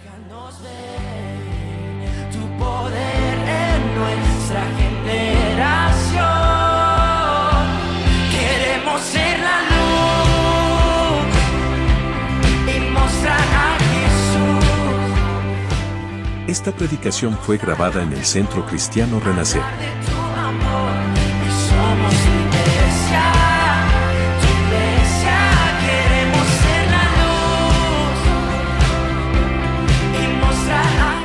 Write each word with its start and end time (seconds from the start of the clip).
Déjanos 0.00 0.62
ver 0.62 2.30
tu 2.30 2.38
poder 2.62 3.34
en 3.48 3.94
nuestra 3.98 4.62
generación. 4.78 6.24
Queremos 8.30 9.00
ser 9.00 9.40
la 9.40 9.58
luz 9.72 11.26
y 12.76 12.80
mostrar 12.90 13.40
a 13.40 13.76
Jesús. 13.90 14.64
Esta 16.46 16.70
predicación 16.70 17.36
fue 17.36 17.56
grabada 17.58 18.02
en 18.02 18.12
el 18.12 18.24
Centro 18.24 18.64
Cristiano 18.66 19.18
Renacer. 19.18 19.62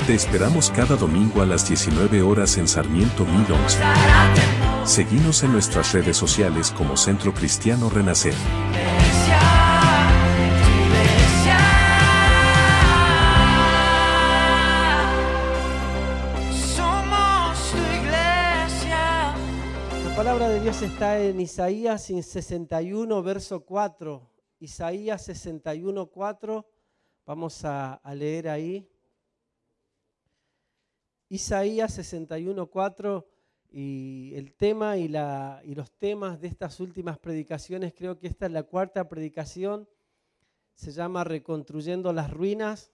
Te 0.05 0.13
esperamos 0.15 0.69
cada 0.69 0.97
domingo 0.97 1.41
a 1.41 1.45
las 1.45 1.65
19 1.69 2.21
horas 2.23 2.57
en 2.57 2.67
Sarmiento 2.67 3.23
1011. 3.23 3.55
mostrar 3.55 3.95
a 3.97 4.33
temor. 4.33 4.85
Seguimos 4.85 5.43
en 5.43 5.53
nuestras 5.53 5.93
redes 5.93 6.17
sociales 6.17 6.71
como 6.71 6.97
Centro 6.97 7.33
Cristiano 7.33 7.89
Renacer. 7.89 8.33
iglesia, 8.33 9.39
tu 10.35 10.67
iglesia. 10.83 11.57
Somos 16.51 17.71
tu 17.71 17.77
iglesia. 17.95 19.33
La 20.05 20.15
palabra 20.17 20.49
de 20.49 20.59
Dios 20.59 20.81
está 20.81 21.17
en 21.21 21.39
Isaías 21.39 22.03
61, 22.03 23.23
verso 23.23 23.63
4. 23.63 24.29
Isaías 24.59 25.23
61, 25.23 26.07
4. 26.07 26.67
Vamos 27.25 27.63
a, 27.63 27.93
a 27.93 28.13
leer 28.13 28.49
ahí. 28.49 28.92
Isaías 31.33 31.91
61, 31.95 32.67
4. 32.67 33.27
Y 33.71 34.33
el 34.35 34.53
tema 34.53 34.97
y, 34.97 35.07
la, 35.07 35.63
y 35.65 35.73
los 35.73 35.91
temas 35.91 36.39
de 36.39 36.47
estas 36.47 36.79
últimas 36.79 37.17
predicaciones, 37.17 37.95
creo 37.95 38.19
que 38.19 38.27
esta 38.27 38.45
es 38.45 38.51
la 38.51 38.61
cuarta 38.61 39.09
predicación. 39.09 39.89
Se 40.75 40.91
llama 40.91 41.23
Reconstruyendo 41.23 42.13
las 42.13 42.29
ruinas. 42.29 42.91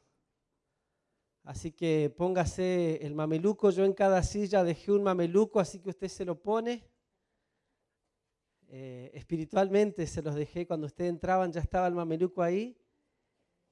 Así 1.44 1.74
que 1.74 2.14
póngase 2.16 3.06
el 3.06 3.14
mameluco. 3.14 3.72
Yo 3.72 3.84
en 3.84 3.92
cada 3.92 4.24
silla 4.24 4.64
dejé 4.64 4.94
un 4.94 5.04
mameluco, 5.04 5.60
así 5.60 5.80
que 5.80 5.90
usted 5.90 6.08
se 6.08 6.24
lo 6.24 6.42
pone. 6.42 6.88
Eh, 8.70 9.12
espiritualmente 9.16 10.08
se 10.08 10.22
los 10.22 10.36
dejé 10.36 10.66
cuando 10.66 10.88
ustedes 10.88 11.10
entraban, 11.10 11.52
ya 11.52 11.60
estaba 11.60 11.88
el 11.88 11.94
mameluco 11.94 12.42
ahí. 12.42 12.78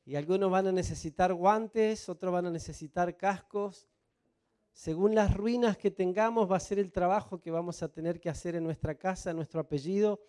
Y 0.03 0.17
algunos 0.17 0.51
van 0.51 0.67
a 0.67 0.73
necesitar 0.73 1.33
guantes, 1.33 2.09
otros 2.09 2.33
van 2.33 2.47
a 2.47 2.51
necesitar 2.51 3.15
cascos. 3.15 3.87
Según 4.77 5.15
las 5.15 5.35
ruinas 5.35 5.75
que 5.75 5.89
tengamos, 5.89 6.51
va 6.51 6.57
a 6.57 6.59
ser 6.59 6.77
el 6.77 6.91
trabajo 6.91 7.41
que 7.41 7.49
vamos 7.49 7.81
a 7.81 7.87
tener 7.87 8.19
que 8.19 8.29
hacer 8.29 8.55
en 8.55 8.63
nuestra 8.63 8.93
casa, 8.93 9.31
en 9.31 9.37
nuestro 9.37 9.59
apellido. 9.59 10.21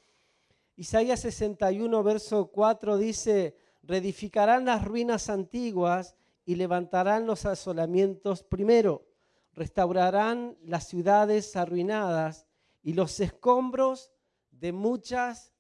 Isaías 0.74 1.20
61, 1.20 2.02
verso 2.02 2.46
4 2.46 2.96
dice, 2.96 3.54
reedificarán 3.82 4.64
las 4.64 4.86
ruinas 4.86 5.28
antiguas 5.28 6.16
y 6.46 6.54
levantarán 6.54 7.26
los 7.26 7.44
asolamientos 7.44 8.42
primero. 8.42 9.06
Restaurarán 9.52 10.56
las 10.62 10.88
ciudades 10.88 11.54
arruinadas 11.54 12.46
y 12.82 12.94
los 12.94 13.20
escombros 13.20 14.10
de 14.50 14.72
muchas 14.72 15.52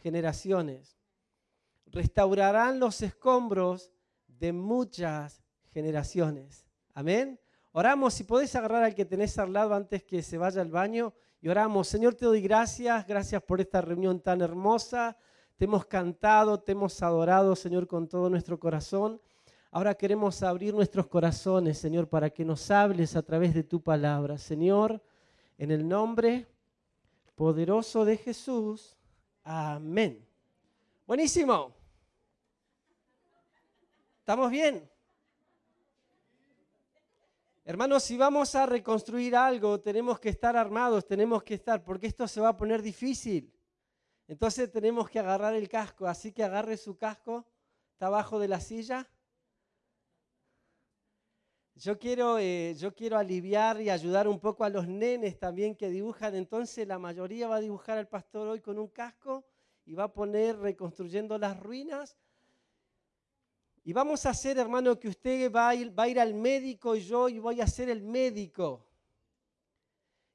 generaciones. 0.00 0.96
Restaurarán 1.86 2.78
los 2.78 3.02
escombros 3.02 3.90
de 4.28 4.52
muchas 4.52 5.42
generaciones. 5.72 6.64
Amén. 6.94 7.40
Oramos, 7.78 8.14
si 8.14 8.24
podés 8.24 8.56
agarrar 8.56 8.84
al 8.84 8.94
que 8.94 9.04
tenés 9.04 9.36
al 9.36 9.52
lado 9.52 9.74
antes 9.74 10.02
que 10.02 10.22
se 10.22 10.38
vaya 10.38 10.62
al 10.62 10.70
baño 10.70 11.12
y 11.42 11.48
oramos. 11.50 11.86
Señor, 11.86 12.14
te 12.14 12.24
doy 12.24 12.40
gracias, 12.40 13.06
gracias 13.06 13.42
por 13.42 13.60
esta 13.60 13.82
reunión 13.82 14.18
tan 14.18 14.40
hermosa. 14.40 15.14
Te 15.58 15.66
hemos 15.66 15.84
cantado, 15.84 16.58
te 16.58 16.72
hemos 16.72 17.02
adorado, 17.02 17.54
Señor, 17.54 17.86
con 17.86 18.08
todo 18.08 18.30
nuestro 18.30 18.58
corazón. 18.58 19.20
Ahora 19.70 19.94
queremos 19.94 20.42
abrir 20.42 20.72
nuestros 20.72 21.06
corazones, 21.06 21.76
Señor, 21.76 22.08
para 22.08 22.30
que 22.30 22.46
nos 22.46 22.70
hables 22.70 23.14
a 23.14 23.20
través 23.20 23.52
de 23.52 23.62
tu 23.62 23.82
palabra. 23.82 24.38
Señor, 24.38 25.02
en 25.58 25.70
el 25.70 25.86
nombre 25.86 26.46
poderoso 27.34 28.06
de 28.06 28.16
Jesús. 28.16 28.96
Amén. 29.44 30.26
Buenísimo. 31.06 31.74
¿Estamos 34.20 34.50
bien? 34.50 34.95
Hermanos, 37.68 38.04
si 38.04 38.16
vamos 38.16 38.54
a 38.54 38.64
reconstruir 38.64 39.34
algo, 39.34 39.80
tenemos 39.80 40.20
que 40.20 40.28
estar 40.28 40.56
armados, 40.56 41.04
tenemos 41.04 41.42
que 41.42 41.54
estar, 41.54 41.82
porque 41.82 42.06
esto 42.06 42.28
se 42.28 42.40
va 42.40 42.50
a 42.50 42.56
poner 42.56 42.80
difícil. 42.80 43.52
Entonces 44.28 44.70
tenemos 44.70 45.10
que 45.10 45.18
agarrar 45.18 45.52
el 45.52 45.68
casco, 45.68 46.06
así 46.06 46.30
que 46.30 46.44
agarre 46.44 46.76
su 46.76 46.96
casco, 46.96 47.44
está 47.90 48.06
abajo 48.06 48.38
de 48.38 48.46
la 48.46 48.60
silla. 48.60 49.10
Yo 51.74 51.98
quiero, 51.98 52.38
eh, 52.38 52.76
yo 52.78 52.94
quiero 52.94 53.18
aliviar 53.18 53.80
y 53.80 53.90
ayudar 53.90 54.28
un 54.28 54.38
poco 54.38 54.62
a 54.62 54.68
los 54.68 54.86
nenes 54.86 55.36
también 55.36 55.74
que 55.74 55.88
dibujan. 55.88 56.36
Entonces 56.36 56.86
la 56.86 57.00
mayoría 57.00 57.48
va 57.48 57.56
a 57.56 57.60
dibujar 57.60 57.98
al 57.98 58.06
pastor 58.06 58.46
hoy 58.46 58.60
con 58.60 58.78
un 58.78 58.86
casco 58.86 59.44
y 59.84 59.94
va 59.94 60.04
a 60.04 60.12
poner 60.12 60.56
reconstruyendo 60.56 61.36
las 61.36 61.58
ruinas. 61.58 62.16
Y 63.86 63.92
vamos 63.92 64.26
a 64.26 64.30
hacer, 64.30 64.58
hermano, 64.58 64.98
que 64.98 65.06
usted 65.06 65.48
va 65.48 65.68
a, 65.68 65.74
ir, 65.76 65.96
va 65.96 66.02
a 66.02 66.08
ir 66.08 66.18
al 66.18 66.34
médico 66.34 66.96
y 66.96 67.02
yo 67.02 67.28
y 67.28 67.38
voy 67.38 67.60
a 67.60 67.68
ser 67.68 67.88
el 67.88 68.02
médico. 68.02 68.84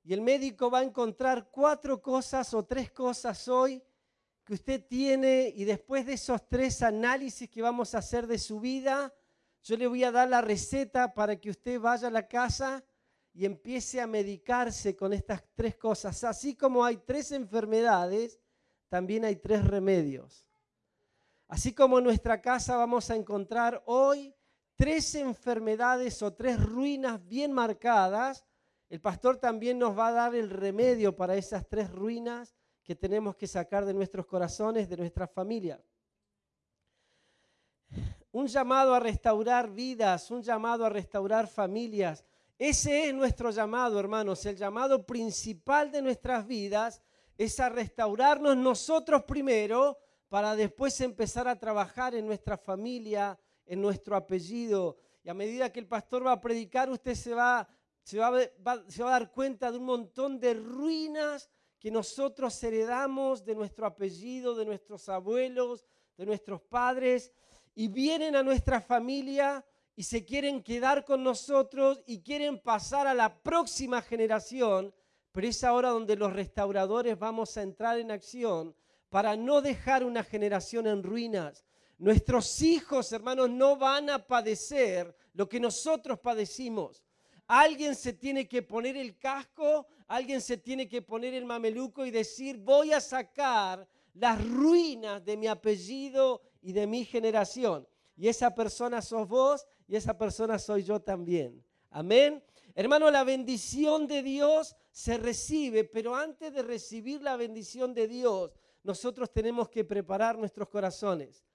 Y 0.05 0.13
el 0.13 0.21
médico 0.21 0.71
va 0.71 0.79
a 0.79 0.83
encontrar 0.83 1.49
cuatro 1.51 2.01
cosas 2.01 2.53
o 2.53 2.63
tres 2.63 2.91
cosas 2.91 3.49
hoy 3.49 3.83
que 4.45 4.53
usted 4.53 4.85
tiene 4.87 5.51
y 5.53 5.65
después 5.65 6.05
de 6.05 6.13
esos 6.13 6.47
tres 6.47 6.81
análisis 6.81 7.49
que 7.49 7.61
vamos 7.61 7.93
a 7.93 7.97
hacer 7.97 8.25
de 8.25 8.39
su 8.39 8.61
vida, 8.61 9.13
yo 9.63 9.75
le 9.75 9.85
voy 9.85 10.05
a 10.05 10.13
dar 10.13 10.29
la 10.29 10.39
receta 10.39 11.13
para 11.13 11.35
que 11.35 11.49
usted 11.49 11.77
vaya 11.77 12.07
a 12.07 12.11
la 12.11 12.29
casa 12.29 12.81
y 13.33 13.43
empiece 13.43 13.99
a 13.99 14.07
medicarse 14.07 14.95
con 14.95 15.11
estas 15.11 15.43
tres 15.55 15.75
cosas. 15.75 16.23
Así 16.23 16.55
como 16.55 16.85
hay 16.85 16.95
tres 17.05 17.33
enfermedades, 17.33 18.39
también 18.87 19.25
hay 19.25 19.35
tres 19.35 19.67
remedios. 19.67 20.47
Así 21.51 21.73
como 21.73 21.97
en 21.97 22.05
nuestra 22.05 22.41
casa 22.41 22.77
vamos 22.77 23.09
a 23.09 23.15
encontrar 23.17 23.83
hoy 23.85 24.33
tres 24.77 25.15
enfermedades 25.15 26.21
o 26.21 26.33
tres 26.33 26.57
ruinas 26.57 27.27
bien 27.27 27.51
marcadas, 27.51 28.45
el 28.87 29.01
pastor 29.01 29.35
también 29.35 29.77
nos 29.77 29.97
va 29.97 30.07
a 30.07 30.11
dar 30.13 30.33
el 30.33 30.49
remedio 30.49 31.13
para 31.13 31.35
esas 31.35 31.67
tres 31.67 31.91
ruinas 31.91 32.55
que 32.81 32.95
tenemos 32.95 33.35
que 33.35 33.47
sacar 33.47 33.83
de 33.83 33.93
nuestros 33.93 34.25
corazones, 34.27 34.87
de 34.87 34.95
nuestra 34.95 35.27
familia. 35.27 35.83
Un 38.31 38.47
llamado 38.47 38.95
a 38.95 39.01
restaurar 39.01 39.69
vidas, 39.69 40.31
un 40.31 40.41
llamado 40.41 40.85
a 40.85 40.89
restaurar 40.89 41.47
familias. 41.47 42.23
Ese 42.57 43.09
es 43.09 43.13
nuestro 43.13 43.51
llamado, 43.51 43.99
hermanos. 43.99 44.45
El 44.45 44.55
llamado 44.55 45.05
principal 45.05 45.91
de 45.91 46.01
nuestras 46.01 46.47
vidas 46.47 47.01
es 47.37 47.59
a 47.59 47.67
restaurarnos 47.67 48.55
nosotros 48.55 49.23
primero 49.23 49.97
para 50.31 50.55
después 50.55 51.01
empezar 51.01 51.49
a 51.49 51.59
trabajar 51.59 52.15
en 52.15 52.25
nuestra 52.25 52.57
familia, 52.57 53.37
en 53.65 53.81
nuestro 53.81 54.15
apellido. 54.15 54.95
Y 55.25 55.29
a 55.29 55.33
medida 55.33 55.73
que 55.73 55.81
el 55.81 55.87
pastor 55.87 56.25
va 56.25 56.31
a 56.31 56.39
predicar, 56.39 56.89
usted 56.89 57.15
se 57.15 57.33
va, 57.33 57.67
se 58.01 58.17
va, 58.17 58.31
se 58.87 59.03
va 59.03 59.09
a 59.09 59.19
dar 59.19 59.29
cuenta 59.33 59.69
de 59.69 59.77
un 59.77 59.83
montón 59.83 60.39
de 60.39 60.53
ruinas 60.53 61.49
que 61.77 61.91
nosotros 61.91 62.63
heredamos 62.63 63.43
de 63.43 63.55
nuestro 63.55 63.85
apellido, 63.85 64.55
de 64.55 64.63
nuestros 64.63 65.09
abuelos, 65.09 65.85
de 66.15 66.25
nuestros 66.25 66.61
padres, 66.61 67.33
y 67.75 67.89
vienen 67.89 68.37
a 68.37 68.41
nuestra 68.41 68.79
familia 68.79 69.65
y 69.97 70.03
se 70.03 70.23
quieren 70.23 70.63
quedar 70.63 71.03
con 71.03 71.25
nosotros 71.25 72.01
y 72.05 72.21
quieren 72.21 72.57
pasar 72.57 73.05
a 73.05 73.13
la 73.13 73.37
próxima 73.43 74.01
generación, 74.01 74.95
pero 75.33 75.47
es 75.49 75.61
ahora 75.65 75.89
donde 75.89 76.15
los 76.15 76.31
restauradores 76.31 77.19
vamos 77.19 77.57
a 77.57 77.63
entrar 77.63 77.99
en 77.99 78.11
acción 78.11 78.73
para 79.11 79.35
no 79.35 79.61
dejar 79.61 80.05
una 80.05 80.23
generación 80.23 80.87
en 80.87 81.03
ruinas. 81.03 81.65
Nuestros 81.97 82.61
hijos, 82.61 83.11
hermanos, 83.11 83.49
no 83.49 83.75
van 83.75 84.09
a 84.09 84.25
padecer 84.25 85.13
lo 85.33 85.49
que 85.49 85.59
nosotros 85.59 86.17
padecimos. 86.19 87.03
Alguien 87.45 87.93
se 87.93 88.13
tiene 88.13 88.47
que 88.47 88.61
poner 88.61 88.95
el 88.95 89.17
casco, 89.17 89.85
alguien 90.07 90.39
se 90.39 90.55
tiene 90.55 90.87
que 90.87 91.01
poner 91.01 91.33
el 91.33 91.43
mameluco 91.43 92.05
y 92.05 92.09
decir, 92.09 92.57
voy 92.57 92.93
a 92.93 93.01
sacar 93.01 93.85
las 94.13 94.41
ruinas 94.47 95.23
de 95.25 95.35
mi 95.35 95.47
apellido 95.47 96.41
y 96.61 96.71
de 96.71 96.87
mi 96.87 97.03
generación. 97.03 97.85
Y 98.15 98.29
esa 98.29 98.55
persona 98.55 99.01
sos 99.01 99.27
vos 99.27 99.67
y 99.89 99.97
esa 99.97 100.17
persona 100.17 100.57
soy 100.57 100.83
yo 100.83 101.01
también. 101.01 101.61
Amén. 101.89 102.41
Hermano, 102.75 103.11
la 103.11 103.25
bendición 103.25 104.07
de 104.07 104.23
Dios 104.23 104.77
se 104.89 105.17
recibe, 105.17 105.83
pero 105.83 106.15
antes 106.15 106.53
de 106.53 106.63
recibir 106.63 107.21
la 107.21 107.35
bendición 107.35 107.93
de 107.93 108.07
Dios, 108.07 108.53
nosotros 108.83 109.31
tenemos 109.31 109.69
que 109.69 109.83
preparar 109.83 110.37
nuestros 110.37 110.67
corazones. 110.69 111.45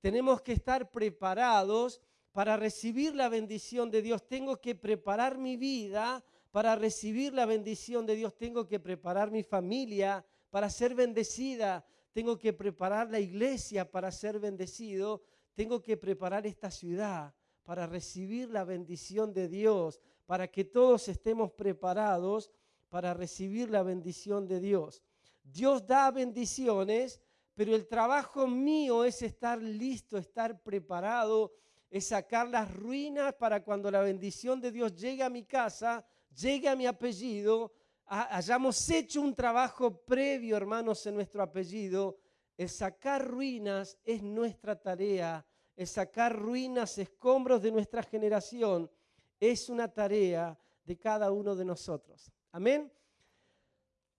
Tenemos 0.00 0.40
que 0.40 0.52
estar 0.52 0.90
preparados 0.90 2.00
para 2.32 2.56
recibir 2.56 3.14
la 3.14 3.28
bendición 3.28 3.90
de 3.90 4.02
Dios. 4.02 4.26
Tengo 4.26 4.60
que 4.60 4.74
preparar 4.74 5.36
mi 5.36 5.56
vida 5.56 6.24
para 6.50 6.74
recibir 6.74 7.34
la 7.34 7.46
bendición 7.46 8.06
de 8.06 8.16
Dios. 8.16 8.36
Tengo 8.36 8.66
que 8.66 8.80
preparar 8.80 9.30
mi 9.30 9.42
familia 9.42 10.24
para 10.50 10.70
ser 10.70 10.94
bendecida. 10.94 11.84
Tengo 12.12 12.38
que 12.38 12.52
preparar 12.52 13.10
la 13.10 13.20
iglesia 13.20 13.90
para 13.90 14.10
ser 14.10 14.38
bendecido. 14.40 15.22
Tengo 15.54 15.82
que 15.82 15.96
preparar 15.96 16.46
esta 16.46 16.70
ciudad 16.70 17.34
para 17.64 17.86
recibir 17.86 18.50
la 18.50 18.64
bendición 18.64 19.32
de 19.32 19.48
Dios, 19.48 20.00
para 20.26 20.48
que 20.48 20.64
todos 20.64 21.08
estemos 21.08 21.52
preparados 21.52 22.50
para 22.88 23.14
recibir 23.14 23.70
la 23.70 23.82
bendición 23.82 24.48
de 24.48 24.60
Dios. 24.60 25.02
Dios 25.52 25.86
da 25.86 26.10
bendiciones, 26.10 27.20
pero 27.54 27.74
el 27.74 27.86
trabajo 27.86 28.46
mío 28.46 29.04
es 29.04 29.22
estar 29.22 29.60
listo, 29.60 30.16
estar 30.16 30.62
preparado, 30.62 31.52
es 31.90 32.06
sacar 32.06 32.48
las 32.48 32.72
ruinas 32.72 33.34
para 33.34 33.62
cuando 33.62 33.90
la 33.90 34.00
bendición 34.00 34.60
de 34.60 34.70
Dios 34.70 34.94
llegue 34.94 35.22
a 35.22 35.30
mi 35.30 35.44
casa, 35.44 36.06
llegue 36.34 36.68
a 36.68 36.76
mi 36.76 36.86
apellido, 36.86 37.72
hayamos 38.06 38.88
hecho 38.90 39.20
un 39.20 39.34
trabajo 39.34 40.04
previo, 40.04 40.56
hermanos, 40.56 41.04
en 41.06 41.14
nuestro 41.14 41.42
apellido. 41.42 42.18
El 42.56 42.68
sacar 42.68 43.26
ruinas 43.26 43.98
es 44.04 44.22
nuestra 44.22 44.80
tarea, 44.80 45.44
el 45.76 45.86
sacar 45.86 46.36
ruinas, 46.36 46.98
escombros 46.98 47.62
de 47.62 47.72
nuestra 47.72 48.02
generación, 48.02 48.90
es 49.38 49.68
una 49.68 49.88
tarea 49.88 50.58
de 50.84 50.98
cada 50.98 51.30
uno 51.30 51.56
de 51.56 51.64
nosotros. 51.64 52.30
Amén. 52.52 52.92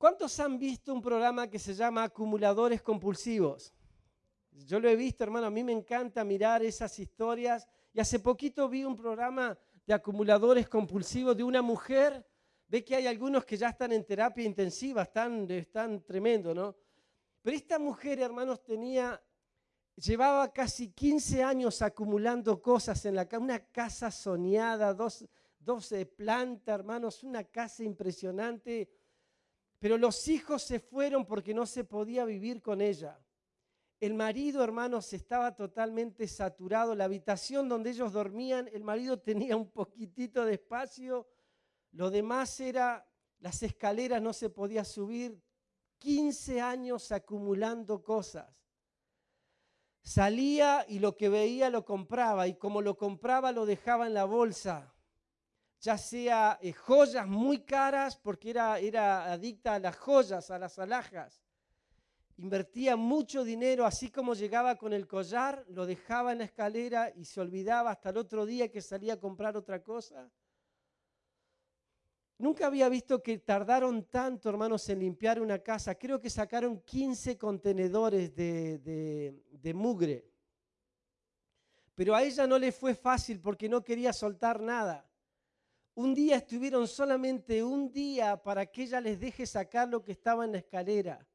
¿Cuántos 0.02 0.40
han 0.40 0.58
visto 0.58 0.92
un 0.92 1.00
programa 1.00 1.48
que 1.48 1.60
se 1.60 1.76
llama 1.76 2.02
Acumuladores 2.02 2.82
Compulsivos? 2.82 3.72
Yo 4.50 4.80
lo 4.80 4.90
he 4.90 4.96
visto, 4.96 5.24
hermano, 5.24 5.46
a 5.46 5.52
mí 5.52 5.64
me 5.64 5.74
encanta 5.74 6.24
mirar 6.24 6.64
esas 6.64 6.98
historias. 6.98 7.68
Y 7.94 8.00
hace 8.00 8.18
poquito 8.18 8.68
vi 8.68 8.84
un 8.84 8.98
programa 8.98 9.56
de 9.86 9.94
acumuladores 9.94 10.68
compulsivos 10.68 11.38
de 11.38 11.44
una 11.44 11.62
mujer. 11.62 12.28
Ve 12.68 12.84
que 12.84 12.96
hay 12.96 13.06
algunos 13.06 13.46
que 13.46 13.56
ya 13.56 13.70
están 13.70 13.92
en 13.92 14.04
terapia 14.04 14.44
intensiva, 14.44 15.04
están, 15.04 15.46
están 15.52 16.04
tremendo, 16.04 16.56
¿no? 16.56 16.76
Pero 17.44 17.56
esta 17.56 17.78
mujer, 17.78 18.22
hermanos, 18.22 18.64
tenía, 18.64 19.22
llevaba 19.98 20.52
casi 20.52 20.90
15 20.94 21.44
años 21.44 21.80
acumulando 21.84 22.60
cosas 22.60 23.06
en 23.06 23.14
la 23.14 23.28
casa, 23.28 23.44
una 23.44 23.60
casa 23.68 24.10
soñada, 24.10 24.96
dos, 24.96 25.24
12 25.60 26.08
plantas, 26.08 26.74
hermanos, 26.74 27.24
una 27.24 27.44
casa 27.44 27.84
impresionante 27.84 28.90
pero 29.82 29.98
los 29.98 30.28
hijos 30.28 30.62
se 30.62 30.80
fueron 30.80 31.26
porque 31.26 31.56
no 31.56 31.66
se 31.66 31.84
podía 31.84 32.24
vivir 32.24 32.62
con 32.62 32.82
ella. 32.82 33.20
El 34.00 34.14
marido, 34.14 34.64
hermanos, 34.64 35.12
estaba 35.12 35.56
totalmente 35.56 36.28
saturado. 36.28 36.94
La 36.94 37.06
habitación 37.06 37.68
donde 37.68 37.90
ellos 37.90 38.14
dormían, 38.14 38.70
el 38.74 38.84
marido 38.84 39.18
tenía 39.24 39.58
un 39.58 39.72
poquitito 39.72 40.46
de 40.46 40.54
espacio. 40.54 41.28
Lo 41.94 42.12
demás 42.12 42.60
era, 42.60 43.10
las 43.40 43.64
escaleras 43.64 44.22
no 44.22 44.34
se 44.34 44.52
podía 44.52 44.86
subir. 44.86 45.42
15 45.98 46.62
años 46.62 47.12
acumulando 47.12 48.04
cosas. 48.04 48.56
Salía 50.04 50.86
y 50.88 51.00
lo 51.00 51.18
que 51.18 51.30
veía 51.30 51.72
lo 51.72 51.86
compraba 51.86 52.48
y 52.48 52.54
como 52.54 52.84
lo 52.84 53.00
compraba 53.00 53.52
lo 53.52 53.66
dejaba 53.66 54.06
en 54.06 54.14
la 54.14 54.26
bolsa 54.26 54.94
ya 55.82 55.98
sea 55.98 56.60
eh, 56.62 56.74
joyas 56.74 57.28
muy 57.28 57.62
caras, 57.62 58.16
porque 58.16 58.52
era, 58.52 58.80
era 58.80 59.34
adicta 59.34 59.76
a 59.76 59.80
las 59.80 59.98
joyas, 59.98 60.52
a 60.52 60.60
las 60.60 60.78
alhajas. 60.78 61.44
Invertía 62.38 62.96
mucho 62.96 63.44
dinero, 63.44 63.86
así 63.86 64.12
como 64.12 64.36
llegaba 64.36 64.76
con 64.76 64.94
el 64.94 65.08
collar, 65.08 65.66
lo 65.70 65.88
dejaba 65.88 66.32
en 66.32 66.40
la 66.40 66.44
escalera 66.46 67.12
y 67.16 67.26
se 67.26 67.42
olvidaba 67.42 67.92
hasta 67.92 68.12
el 68.12 68.18
otro 68.18 68.46
día 68.46 68.72
que 68.72 68.82
salía 68.82 69.14
a 69.14 69.20
comprar 69.20 69.58
otra 69.58 69.84
cosa. 69.84 70.32
Nunca 72.38 72.68
había 72.68 72.88
visto 72.90 73.22
que 73.22 73.40
tardaron 73.40 74.06
tanto, 74.06 74.50
hermanos, 74.50 74.88
en 74.90 75.00
limpiar 75.00 75.40
una 75.40 75.60
casa. 75.60 75.96
Creo 75.96 76.20
que 76.20 76.30
sacaron 76.30 76.82
15 76.82 77.38
contenedores 77.38 78.36
de, 78.36 78.80
de 79.52 79.74
mugre. 79.74 80.28
Pero 81.94 82.16
a 82.16 82.24
ella 82.24 82.48
no 82.48 82.58
le 82.58 82.72
fue 82.72 82.96
fácil 82.96 83.40
porque 83.40 83.70
no 83.70 83.84
quería 83.84 84.12
soltar 84.12 84.60
nada. 84.60 85.11
Un 85.94 86.14
día 86.14 86.38
estuvieron 86.38 86.88
solamente 86.88 87.62
un 87.62 87.92
día 87.92 88.42
para 88.42 88.66
que 88.66 88.84
ella 88.84 89.02
les 89.02 89.20
deje 89.20 89.46
sacar 89.46 89.90
lo 89.90 90.02
que 90.02 90.14
estaba 90.14 90.46
en 90.46 90.54
la 90.54 90.60
escalera. 90.60 91.28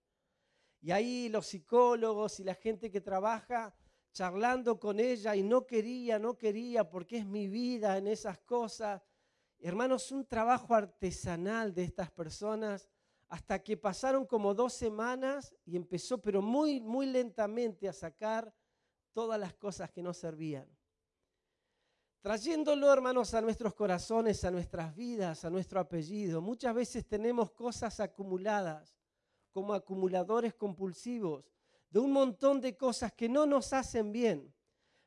Y 0.81 0.93
ahí 0.93 1.29
los 1.29 1.47
psicólogos 1.47 2.41
y 2.41 2.45
la 2.45 2.55
gente 2.55 2.91
que 2.91 3.03
trabaja 3.03 3.75
charlando 4.13 4.81
con 4.81 4.99
ella 4.99 5.37
y 5.37 5.43
no 5.43 5.67
quería, 5.67 6.19
no 6.19 6.39
quería, 6.39 6.89
porque 6.89 7.19
es 7.19 7.27
mi 7.27 7.49
vida 7.49 7.99
en 7.99 8.07
esas 8.07 8.39
cosas. 8.39 9.03
Hermanos, 9.59 10.11
un 10.11 10.25
trabajo 10.25 10.75
artesanal 10.75 11.75
de 11.75 11.85
estas 11.85 12.11
personas 12.11 12.89
hasta 13.29 13.63
que 13.63 13.77
pasaron 13.77 14.25
como 14.25 14.55
dos 14.55 14.73
semanas 14.73 15.55
y 15.67 15.77
empezó, 15.77 16.23
pero 16.23 16.41
muy, 16.41 16.81
muy 16.81 17.05
lentamente, 17.05 17.89
a 17.89 17.93
sacar 17.93 18.55
todas 19.13 19.39
las 19.39 19.53
cosas 19.53 19.91
que 19.91 20.03
no 20.03 20.15
servían 20.15 20.67
trayéndolo, 22.27 22.93
hermanos, 22.93 23.35
a 23.35 23.41
nuestros 23.41 23.73
corazones, 23.73 24.43
a 24.43 24.51
nuestras 24.51 24.97
vidas, 24.97 25.45
a 25.45 25.49
nuestro 25.49 25.79
apellido. 25.79 26.41
Muchas 26.41 26.75
veces 26.75 27.07
tenemos 27.07 27.53
cosas 27.53 28.01
acumuladas, 28.01 28.97
como 29.53 29.73
acumuladores 29.73 30.53
compulsivos, 30.53 31.45
de 31.89 32.01
un 32.01 32.11
montón 32.11 32.61
de 32.61 32.77
cosas 32.77 33.13
que 33.13 33.29
no 33.29 33.47
nos 33.47 33.73
hacen 33.73 34.11
bien. 34.11 34.53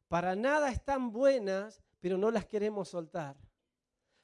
Para 0.07 0.33
nada 0.33 0.71
están 0.71 1.11
buenas, 1.11 1.81
pero 1.99 2.17
no 2.17 2.31
las 2.31 2.45
queremos 2.45 2.87
soltar. 2.87 3.35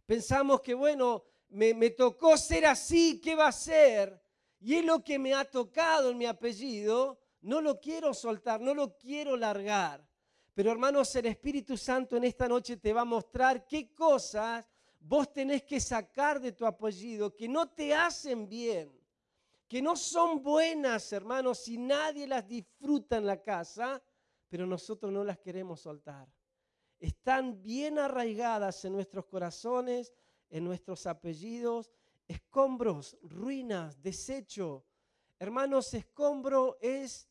Pensamos 0.05 0.61
que, 0.61 0.73
bueno, 0.73 1.25
me, 1.49 1.89
tocó 1.89 2.37
ser 2.37 2.65
así, 2.65 3.19
¿qué 3.19 3.35
va 3.35 3.49
a 3.49 3.51
ser? 3.51 4.23
Y 4.61 4.75
es 4.75 4.85
lo 4.85 5.03
que 5.03 5.19
me 5.19 5.33
ha 5.33 5.43
tocado 5.43 6.11
en 6.11 6.17
mi 6.17 6.27
apellido, 6.27 7.19
no 7.41 7.59
lo 7.59 7.77
quiero 7.77 8.13
soltar, 8.13 8.61
no 8.61 8.73
lo 8.73 8.95
quiero 8.95 9.35
largar. 9.35 10.07
Pero 10.55 10.71
hermanos, 10.71 11.13
el 11.17 11.25
Espíritu 11.25 11.75
Santo 11.75 12.15
en 12.15 12.23
esta 12.23 12.47
noche 12.47 12.77
te 12.77 12.93
va 12.93 13.01
a 13.01 13.05
mostrar 13.05 13.67
qué 13.67 13.93
cosas 13.93 14.65
vos 15.01 15.31
tenés 15.33 15.63
que 15.63 15.81
sacar 15.81 16.39
de 16.39 16.53
tu 16.53 16.65
apellido 16.65 17.35
que 17.35 17.49
no 17.49 17.67
te 17.67 17.93
hacen 17.93 18.47
bien, 18.47 18.89
que 19.67 19.81
no 19.81 19.97
son 19.97 20.41
buenas, 20.41 21.11
hermanos, 21.11 21.67
y 21.67 21.77
nadie 21.77 22.25
las 22.25 22.47
disfruta 22.47 23.17
en 23.17 23.25
la 23.25 23.41
casa, 23.41 24.01
pero 24.47 24.65
nosotros 24.65 25.11
no 25.11 25.25
las 25.25 25.39
queremos 25.39 25.81
soltar. 25.81 26.25
Están 27.01 27.61
bien 27.61 27.99
arraigadas 27.99 28.85
en 28.85 28.93
nuestros 28.93 29.25
corazones, 29.25 30.13
en 30.49 30.63
nuestros 30.63 31.05
apellidos, 31.05 31.91
escombros, 32.29 33.17
ruinas, 33.23 34.01
desecho. 34.01 34.85
Hermanos, 35.37 35.93
escombro 35.93 36.77
es, 36.79 37.27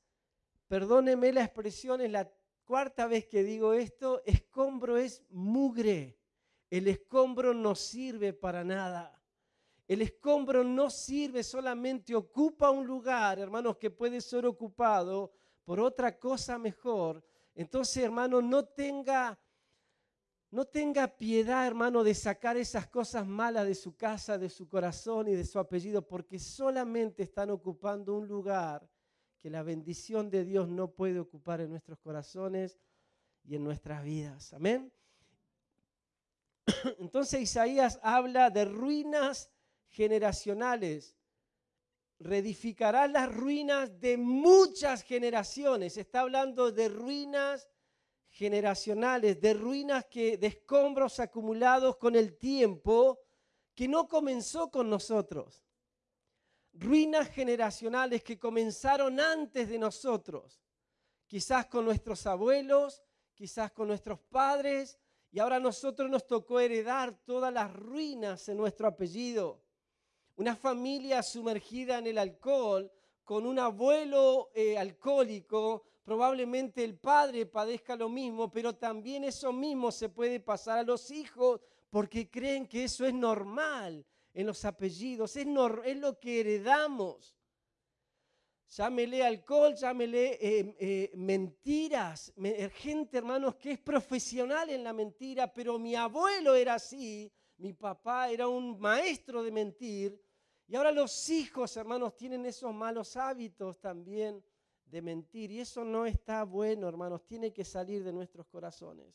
perdóneme 0.68 1.32
la 1.32 1.44
expresión, 1.44 2.02
es 2.02 2.10
la 2.10 2.30
Cuarta 2.64 3.06
vez 3.06 3.26
que 3.26 3.44
digo 3.44 3.74
esto, 3.74 4.22
escombro 4.24 4.96
es 4.96 5.22
mugre. 5.28 6.18
El 6.70 6.88
escombro 6.88 7.52
no 7.52 7.74
sirve 7.74 8.32
para 8.32 8.64
nada. 8.64 9.22
El 9.86 10.00
escombro 10.00 10.64
no 10.64 10.88
sirve, 10.88 11.42
solamente 11.42 12.14
ocupa 12.14 12.70
un 12.70 12.86
lugar, 12.86 13.38
hermanos, 13.38 13.76
que 13.76 13.90
puede 13.90 14.22
ser 14.22 14.46
ocupado 14.46 15.32
por 15.62 15.78
otra 15.78 16.18
cosa 16.18 16.58
mejor. 16.58 17.22
Entonces, 17.54 18.02
hermano, 18.02 18.40
no 18.40 18.64
tenga, 18.64 19.38
no 20.50 20.64
tenga 20.64 21.06
piedad, 21.06 21.66
hermano, 21.66 22.02
de 22.02 22.14
sacar 22.14 22.56
esas 22.56 22.86
cosas 22.88 23.26
malas 23.26 23.66
de 23.66 23.74
su 23.74 23.94
casa, 23.94 24.38
de 24.38 24.48
su 24.48 24.66
corazón 24.70 25.28
y 25.28 25.34
de 25.34 25.44
su 25.44 25.58
apellido, 25.58 26.00
porque 26.08 26.38
solamente 26.38 27.22
están 27.22 27.50
ocupando 27.50 28.14
un 28.14 28.26
lugar 28.26 28.88
que 29.44 29.50
la 29.50 29.62
bendición 29.62 30.30
de 30.30 30.42
Dios 30.42 30.70
no 30.70 30.92
puede 30.92 31.20
ocupar 31.20 31.60
en 31.60 31.68
nuestros 31.68 31.98
corazones 31.98 32.78
y 33.44 33.56
en 33.56 33.62
nuestras 33.62 34.02
vidas. 34.02 34.54
Amén. 34.54 34.90
Entonces 36.98 37.42
Isaías 37.42 38.00
habla 38.02 38.48
de 38.48 38.64
ruinas 38.64 39.50
generacionales. 39.90 41.14
Reedificará 42.18 43.06
las 43.06 43.30
ruinas 43.34 44.00
de 44.00 44.16
muchas 44.16 45.02
generaciones. 45.02 45.98
Está 45.98 46.20
hablando 46.20 46.72
de 46.72 46.88
ruinas 46.88 47.68
generacionales, 48.30 49.42
de 49.42 49.52
ruinas 49.52 50.06
que, 50.06 50.38
de 50.38 50.46
escombros 50.46 51.20
acumulados 51.20 51.98
con 51.98 52.16
el 52.16 52.38
tiempo, 52.38 53.20
que 53.74 53.88
no 53.88 54.08
comenzó 54.08 54.70
con 54.70 54.88
nosotros 54.88 55.63
ruinas 56.74 57.28
generacionales 57.28 58.22
que 58.22 58.38
comenzaron 58.38 59.20
antes 59.20 59.68
de 59.68 59.78
nosotros, 59.78 60.60
quizás 61.26 61.66
con 61.66 61.84
nuestros 61.84 62.26
abuelos, 62.26 63.02
quizás 63.34 63.72
con 63.72 63.88
nuestros 63.88 64.20
padres, 64.20 64.98
y 65.30 65.38
ahora 65.38 65.56
a 65.56 65.60
nosotros 65.60 66.10
nos 66.10 66.26
tocó 66.26 66.60
heredar 66.60 67.12
todas 67.24 67.52
las 67.52 67.72
ruinas 67.72 68.48
en 68.48 68.56
nuestro 68.56 68.86
apellido. 68.86 69.62
Una 70.36 70.54
familia 70.54 71.22
sumergida 71.22 71.98
en 71.98 72.06
el 72.08 72.18
alcohol, 72.18 72.90
con 73.24 73.46
un 73.46 73.58
abuelo 73.58 74.50
eh, 74.54 74.76
alcohólico, 74.76 75.84
probablemente 76.04 76.84
el 76.84 76.98
padre 76.98 77.46
padezca 77.46 77.96
lo 77.96 78.08
mismo, 78.08 78.50
pero 78.50 78.74
también 78.74 79.24
eso 79.24 79.52
mismo 79.52 79.90
se 79.90 80.08
puede 80.08 80.38
pasar 80.40 80.78
a 80.78 80.82
los 80.82 81.10
hijos 81.10 81.60
porque 81.90 82.28
creen 82.28 82.66
que 82.66 82.84
eso 82.84 83.06
es 83.06 83.14
normal 83.14 84.04
en 84.34 84.46
los 84.46 84.64
apellidos, 84.64 85.36
es, 85.36 85.46
lo 85.46 86.18
que 86.18 86.40
heredamos. 86.40 87.34
Llámele 88.68 89.22
alcohol, 89.22 89.74
llámele 89.74 90.32
eh, 90.40 90.76
eh, 90.80 91.12
mentiras. 91.14 92.32
Me- 92.34 92.68
gente, 92.70 93.18
hermanos, 93.18 93.54
que 93.54 93.72
es 93.72 93.78
profesional 93.78 94.68
en 94.70 94.82
la 94.82 94.92
mentira, 94.92 95.52
pero 95.52 95.78
mi 95.78 95.94
abuelo 95.94 96.54
era 96.56 96.74
así, 96.74 97.32
mi 97.58 97.72
papá 97.72 98.28
era 98.30 98.48
un 98.48 98.78
maestro 98.80 99.44
de 99.44 99.52
mentir. 99.52 100.20
Y 100.66 100.74
ahora 100.74 100.90
los 100.90 101.28
hijos, 101.30 101.76
hermanos, 101.76 102.16
tienen 102.16 102.44
esos 102.46 102.74
malos 102.74 103.16
hábitos 103.16 103.78
también 103.78 104.44
de 104.86 105.00
mentir. 105.00 105.52
Y 105.52 105.60
eso 105.60 105.84
no 105.84 106.06
está 106.06 106.42
bueno, 106.42 106.88
hermanos, 106.88 107.24
tiene 107.24 107.52
que 107.52 107.64
salir 107.64 108.02
de 108.02 108.12
nuestros 108.12 108.46
corazones. 108.48 109.14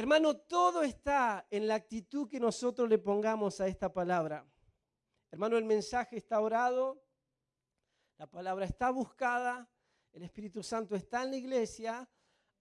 Hermano, 0.00 0.34
todo 0.34 0.82
está 0.82 1.46
en 1.50 1.68
la 1.68 1.74
actitud 1.74 2.26
que 2.26 2.40
nosotros 2.40 2.88
le 2.88 2.96
pongamos 2.96 3.60
a 3.60 3.66
esta 3.66 3.92
palabra. 3.92 4.50
Hermano, 5.30 5.58
el 5.58 5.66
mensaje 5.66 6.16
está 6.16 6.40
orado, 6.40 7.04
la 8.16 8.26
palabra 8.26 8.64
está 8.64 8.88
buscada, 8.92 9.68
el 10.12 10.22
Espíritu 10.22 10.62
Santo 10.62 10.96
está 10.96 11.24
en 11.24 11.32
la 11.32 11.36
iglesia. 11.36 12.08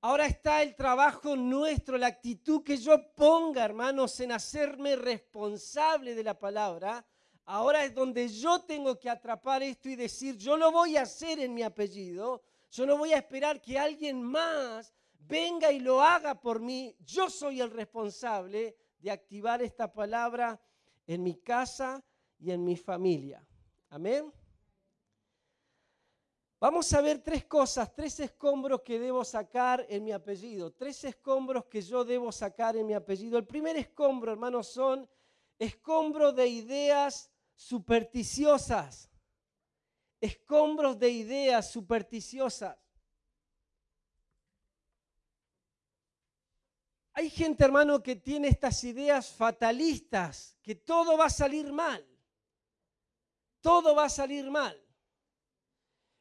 Ahora 0.01 0.25
está 0.25 0.61
el 0.61 0.75
trabajo 0.75 1.37
nuestro, 1.37 1.97
la 1.97 2.07
actitud 2.07 2.61
que 2.61 2.75
yo 2.75 3.13
ponga, 3.15 3.63
hermanos, 3.63 4.19
en 4.19 4.33
hacerme 4.33 4.97
responsable 4.97 6.15
de 6.15 6.23
la 6.25 6.37
palabra. 6.37 7.07
Ahora 7.45 7.85
es 7.85 7.95
donde 7.95 8.27
yo 8.27 8.65
tengo 8.65 8.99
que 8.99 9.09
atrapar 9.09 9.63
esto 9.63 9.87
y 9.87 9.95
decir, 9.95 10.35
yo 10.35 10.57
lo 10.57 10.73
voy 10.73 10.97
a 10.97 11.03
hacer 11.03 11.39
en 11.39 11.53
mi 11.53 11.63
apellido. 11.63 12.43
Yo 12.69 12.85
no 12.85 12.97
voy 12.97 13.13
a 13.13 13.19
esperar 13.19 13.61
que 13.61 13.79
alguien 13.79 14.21
más 14.21 14.93
venga 15.19 15.71
y 15.71 15.79
lo 15.79 16.01
haga 16.01 16.39
por 16.39 16.59
mí. 16.59 16.95
Yo 16.99 17.29
soy 17.29 17.61
el 17.61 17.71
responsable 17.71 18.75
de 18.99 19.11
activar 19.11 19.61
esta 19.61 19.91
palabra 19.91 20.59
en 21.05 21.23
mi 21.23 21.35
casa 21.35 22.03
y 22.39 22.51
en 22.51 22.63
mi 22.63 22.75
familia. 22.75 23.45
Amén. 23.89 24.31
Vamos 26.61 26.91
a 26.91 26.99
ver 26.99 27.19
tres 27.19 27.45
cosas, 27.45 27.95
tres 27.95 28.19
escombros 28.19 28.81
que 28.81 28.99
debo 28.99 29.23
sacar 29.23 29.85
en 29.87 30.03
mi 30.03 30.11
apellido, 30.11 30.73
tres 30.73 31.05
escombros 31.05 31.65
que 31.65 31.81
yo 31.81 32.03
debo 32.03 32.33
sacar 32.33 32.75
en 32.75 32.85
mi 32.85 32.93
apellido. 32.93 33.37
El 33.37 33.47
primer 33.47 33.77
escombro, 33.77 34.33
hermanos, 34.33 34.67
son 34.67 35.09
escombros 35.57 36.35
de 36.35 36.47
ideas 36.47 37.31
supersticiosas. 37.55 39.09
Escombros 40.19 40.99
de 40.99 41.09
ideas 41.09 41.71
supersticiosas. 41.71 42.77
Hay 47.19 47.29
gente, 47.29 47.65
hermano, 47.65 48.01
que 48.01 48.15
tiene 48.15 48.47
estas 48.47 48.81
ideas 48.85 49.29
fatalistas, 49.29 50.57
que 50.63 50.75
todo 50.75 51.17
va 51.17 51.25
a 51.25 51.29
salir 51.29 51.69
mal. 51.69 52.07
Todo 53.59 53.93
va 53.93 54.05
a 54.05 54.09
salir 54.09 54.49
mal. 54.49 54.81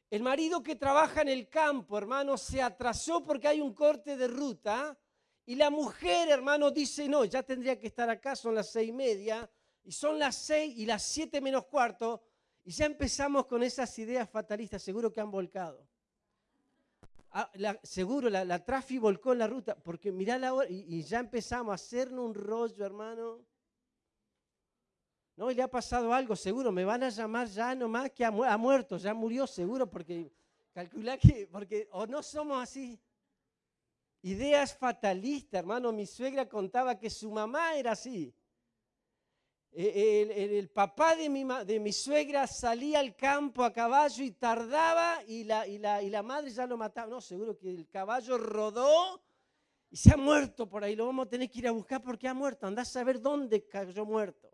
El 0.09 0.23
marido 0.23 0.61
que 0.61 0.75
trabaja 0.75 1.21
en 1.21 1.29
el 1.29 1.47
campo, 1.47 1.97
hermano, 1.97 2.37
se 2.37 2.61
atrasó 2.61 3.23
porque 3.23 3.47
hay 3.47 3.61
un 3.61 3.73
corte 3.73 4.17
de 4.17 4.27
ruta. 4.27 4.99
Y 5.45 5.55
la 5.55 5.69
mujer, 5.69 6.27
hermano, 6.27 6.69
dice, 6.69 7.07
no, 7.07 7.23
ya 7.23 7.43
tendría 7.43 7.79
que 7.79 7.87
estar 7.87 8.09
acá, 8.09 8.35
son 8.35 8.55
las 8.55 8.69
seis 8.69 8.89
y 8.89 8.91
media. 8.91 9.49
Y 9.85 9.93
son 9.93 10.19
las 10.19 10.35
seis 10.35 10.75
y 10.75 10.85
las 10.85 11.01
siete 11.01 11.39
menos 11.39 11.67
cuarto. 11.67 12.25
Y 12.65 12.71
ya 12.71 12.85
empezamos 12.85 13.45
con 13.45 13.63
esas 13.63 13.97
ideas 13.99 14.29
fatalistas, 14.29 14.83
seguro 14.83 15.13
que 15.13 15.21
han 15.21 15.31
volcado. 15.31 15.88
Ah, 17.31 17.51
seguro 17.83 18.29
la, 18.29 18.43
la 18.43 18.63
Trafi 18.63 18.97
volcó 18.97 19.33
en 19.33 19.39
la 19.39 19.47
ruta, 19.47 19.75
porque 19.75 20.11
mirá 20.11 20.39
la 20.39 20.53
hora, 20.53 20.67
y, 20.69 21.03
ya 21.03 21.19
empezamos 21.19 21.71
a 21.71 21.75
hacernos 21.75 22.25
un 22.25 22.33
rollo, 22.33 22.83
hermano. 22.83 23.45
No, 25.35 25.51
y 25.51 25.55
le 25.55 25.61
ha 25.61 25.67
pasado 25.69 26.11
algo, 26.11 26.35
seguro, 26.35 26.71
me 26.71 26.83
van 26.83 27.03
a 27.03 27.09
llamar 27.09 27.47
ya 27.47 27.75
nomás 27.75 28.11
que 28.11 28.25
ha, 28.25 28.29
ha 28.29 28.57
muerto, 28.57 28.97
ya 28.97 29.13
murió 29.13 29.45
seguro, 29.45 29.89
porque 29.89 30.31
calcula 30.73 31.17
que, 31.17 31.47
porque, 31.51 31.87
o 31.91 32.07
no 32.07 32.23
somos 32.23 32.61
así. 32.61 32.99
Ideas 34.23 34.75
fatalistas, 34.75 35.59
hermano, 35.59 35.93
mi 35.93 36.05
suegra 36.05 36.49
contaba 36.49 36.97
que 36.97 37.09
su 37.09 37.31
mamá 37.31 37.75
era 37.75 37.91
así. 37.91 38.33
Eh, 39.71 40.21
El, 40.35 40.53
el- 40.55 40.69
papá 40.69 41.15
de 41.15 41.29
mi, 41.29 41.45
de 41.65 41.79
mi 41.79 41.93
suegra 41.93 42.47
salía 42.47 42.99
al 42.99 43.15
campo 43.15 43.63
a 43.63 43.71
caballo 43.71 44.23
y 44.23 44.31
tardaba 44.31 45.23
y 45.27 45.43
la, 45.43 45.67
y, 45.67 45.77
la, 45.77 46.01
y 46.01 46.09
la 46.09 46.23
madre 46.23 46.49
ya 46.51 46.65
lo 46.65 46.75
mataba. 46.77 47.07
No, 47.09 47.21
seguro 47.21 47.57
que 47.57 47.69
el 47.69 47.87
caballo 47.87 48.37
rodó 48.37 49.21
y 49.91 49.97
se 49.97 50.13
ha 50.13 50.17
muerto 50.17 50.67
por 50.67 50.83
ahí. 50.83 50.95
Lo 50.95 51.05
vamos 51.05 51.27
a 51.27 51.29
tener 51.29 51.49
que 51.49 51.59
ir 51.59 51.67
a 51.67 51.71
buscar 51.71 52.01
porque 52.01 52.27
ha 52.27 52.33
muerto. 52.33 52.65
Andá 52.65 52.81
a 52.81 52.85
saber 52.85 53.21
dónde 53.21 53.67
cayó 53.67 54.05
muerto. 54.05 54.49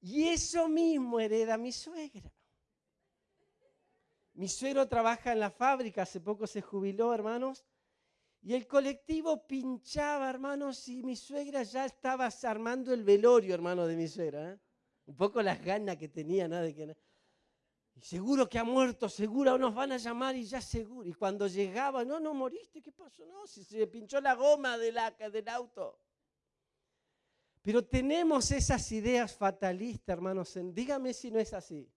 Y 0.00 0.28
eso 0.28 0.68
mismo 0.68 1.18
hereda 1.18 1.56
mi 1.56 1.72
suegra. 1.72 2.30
Mi 4.34 4.48
suegro 4.48 4.86
trabaja 4.88 5.32
en 5.32 5.40
la 5.40 5.50
fábrica, 5.50 6.02
hace 6.02 6.20
poco 6.20 6.46
se 6.46 6.60
jubiló, 6.60 7.14
hermanos. 7.14 7.64
Y 8.46 8.52
el 8.52 8.66
colectivo 8.66 9.46
pinchaba, 9.46 10.28
hermanos, 10.28 10.86
y 10.88 11.02
mi 11.02 11.16
suegra 11.16 11.62
ya 11.62 11.86
estaba 11.86 12.28
armando 12.42 12.92
el 12.92 13.02
velorio, 13.02 13.54
hermano, 13.54 13.86
de 13.86 13.96
mi 13.96 14.06
suegra. 14.06 14.52
¿eh? 14.52 14.60
Un 15.06 15.16
poco 15.16 15.40
las 15.40 15.64
ganas 15.64 15.96
que 15.96 16.08
tenía, 16.10 16.46
¿no? 16.46 16.60
De 16.60 16.74
que, 16.74 16.94
seguro 18.02 18.46
que 18.46 18.58
ha 18.58 18.64
muerto, 18.64 19.08
seguro 19.08 19.56
nos 19.56 19.74
van 19.74 19.92
a 19.92 19.96
llamar 19.96 20.36
y 20.36 20.44
ya 20.44 20.60
seguro. 20.60 21.08
Y 21.08 21.14
cuando 21.14 21.46
llegaba, 21.46 22.04
no, 22.04 22.20
no 22.20 22.34
moriste, 22.34 22.82
¿qué 22.82 22.92
pasó? 22.92 23.24
No, 23.24 23.46
si 23.46 23.64
se 23.64 23.86
pinchó 23.86 24.20
la 24.20 24.34
goma 24.34 24.76
de 24.76 24.92
la, 24.92 25.10
del 25.10 25.48
auto. 25.48 25.98
Pero 27.62 27.82
tenemos 27.86 28.50
esas 28.50 28.92
ideas 28.92 29.34
fatalistas, 29.34 30.12
hermanos. 30.12 30.52
dígame 30.74 31.14
si 31.14 31.30
no 31.30 31.38
es 31.38 31.54
así. 31.54 31.90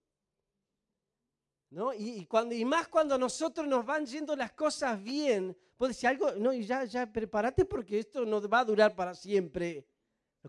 ¿No? 1.70 1.92
Y, 1.92 2.26
más 2.64 2.88
cuando 2.88 3.14
a 3.14 3.18
nosotros 3.18 3.66
nos 3.66 3.84
van 3.84 4.06
yendo 4.06 4.34
las 4.34 4.52
cosas 4.52 5.02
bien, 5.02 5.54
pues 5.76 5.90
decir 5.90 6.08
algo, 6.08 6.32
no, 6.32 6.52
y 6.52 6.64
ya, 6.64 6.84
ya 6.84 7.10
prepárate 7.12 7.64
porque 7.66 7.98
esto 7.98 8.24
no 8.24 8.40
va 8.48 8.60
a 8.60 8.64
durar 8.64 8.94
para 8.96 9.14
siempre. 9.14 9.86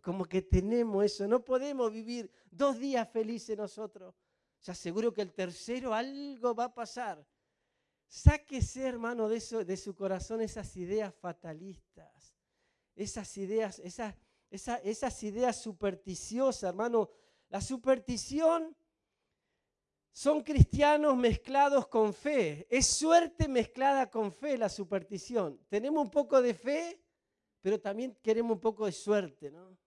Como 0.02 0.24
que 0.24 0.42
tenemos 0.42 1.04
eso, 1.04 1.28
no 1.28 1.44
podemos 1.44 1.92
vivir 1.92 2.32
dos 2.50 2.80
días 2.80 3.10
felices 3.10 3.58
nosotros. 3.58 4.16
Ya 4.62 4.74
seguro 4.74 5.14
que 5.14 5.22
el 5.22 5.34
tercero 5.34 5.94
algo 5.94 6.56
va 6.56 6.66
a 6.66 6.74
pasar. 6.74 7.26
Sáquese, 8.08 8.88
hermano, 8.88 9.28
de, 9.30 9.38
eso, 9.38 9.64
de 9.64 9.78
su 9.78 9.96
corazón 9.96 10.42
esas 10.42 10.76
ideas 10.78 11.14
fatalistas, 11.14 12.36
esas 12.96 13.38
ideas, 13.38 13.80
esas, 13.80 14.16
esa- 14.50 14.78
esas 14.78 15.22
ideas 15.24 15.62
supersticiosas, 15.62 16.70
hermano. 16.70 17.10
La 17.50 17.62
superstición 17.62 18.76
son 20.12 20.42
cristianos 20.42 21.16
mezclados 21.16 21.88
con 21.88 22.14
fe. 22.14 22.68
Es 22.70 22.88
suerte 22.88 23.48
mezclada 23.48 24.10
con 24.10 24.32
fe 24.32 24.58
la 24.58 24.70
superstición. 24.70 25.60
Tenemos 25.70 26.04
un 26.04 26.12
poco 26.12 26.42
de 26.42 26.54
fe, 26.54 27.02
pero 27.62 27.80
también 27.80 28.18
queremos 28.22 28.54
un 28.54 28.62
poco 28.62 28.86
de 28.86 28.92
suerte, 28.92 29.52
¿no? 29.52 29.78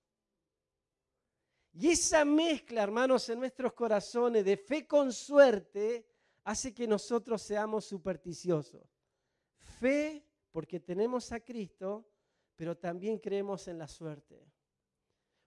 Y 1.74 1.88
esa 1.88 2.24
mezcla, 2.24 2.82
hermanos, 2.82 3.28
en 3.30 3.38
nuestros 3.38 3.72
corazones 3.72 4.44
de 4.44 4.56
fe 4.58 4.86
con 4.86 5.12
suerte 5.12 6.06
hace 6.44 6.74
que 6.74 6.86
nosotros 6.86 7.40
seamos 7.40 7.86
supersticiosos. 7.86 8.82
Fe 9.56 10.26
porque 10.50 10.80
tenemos 10.80 11.32
a 11.32 11.40
Cristo, 11.40 12.06
pero 12.56 12.76
también 12.76 13.18
creemos 13.18 13.66
en 13.68 13.78
la 13.78 13.88
suerte. 13.88 14.46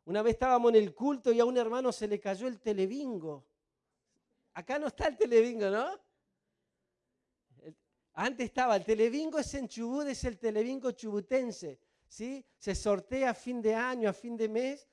Una 0.05 0.21
vez 0.23 0.33
estábamos 0.33 0.69
en 0.69 0.77
el 0.77 0.95
culto 0.95 1.31
y 1.31 1.39
a 1.39 1.45
un 1.45 1.57
hermano 1.57 1.91
se 1.91 2.07
le 2.07 2.19
cayó 2.19 2.47
el 2.47 2.59
telebingo. 2.59 3.47
Acá 4.55 4.79
no 4.79 4.87
está 4.87 5.07
el 5.07 5.17
telebingo, 5.17 5.69
¿no? 5.69 5.85
Antes 8.13 8.45
estaba, 8.45 8.77
el 8.77 8.85
telebingo 8.85 9.37
es 9.37 9.53
en 9.53 9.67
Chubut, 9.67 10.07
es 10.07 10.23
el 10.23 10.39
telebingo 10.39 10.91
chubutense, 10.91 11.77
¿sí? 12.07 12.43
Se 12.57 12.73
sortea 12.73 13.31
a 13.31 13.33
fin 13.33 13.61
de 13.61 13.75
año, 13.75 14.09
a 14.09 14.13
fin 14.13 14.37
de 14.37 14.47
mes. 14.47 14.87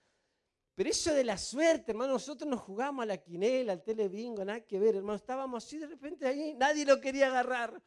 Pero 0.75 0.91
eso 0.91 1.15
de 1.15 1.23
la 1.23 1.39
suerte, 1.39 1.93
hermano, 1.93 2.15
nosotros 2.15 2.51
nos 2.51 2.61
jugamos 2.61 3.05
a 3.05 3.07
la 3.07 3.19
quinela, 3.19 3.75
al 3.75 3.85
telebingo, 3.85 4.45
nada 4.45 4.63
que 4.63 4.81
ver, 4.81 4.97
hermano. 4.97 5.17
Estábamos 5.17 5.65
así 5.65 5.79
de 5.79 5.87
repente 5.87 6.27
ahí, 6.27 6.55
nadie 6.55 6.85
lo 6.85 7.01
quería 7.01 7.29
agarrar. 7.29 7.81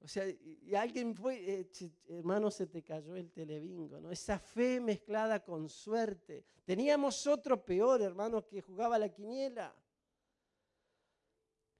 O 0.00 0.08
sea, 0.08 0.26
y, 0.26 0.74
alguien 0.74 1.14
fue, 1.14 1.36
eh, 1.36 1.70
hermano, 2.08 2.50
se 2.50 2.66
te 2.66 2.82
cayó 2.82 3.14
el 3.14 3.30
telebingo, 3.30 4.00
¿no? 4.00 4.10
Esa 4.10 4.40
fe 4.40 4.80
mezclada 4.80 5.44
con 5.44 5.68
suerte. 5.68 6.44
Teníamos 6.64 7.24
otro 7.28 7.64
peor, 7.64 8.02
hermano, 8.02 8.44
que 8.44 8.60
jugaba 8.60 8.96
a 8.96 8.98
la 8.98 9.10
quiniela. 9.10 9.72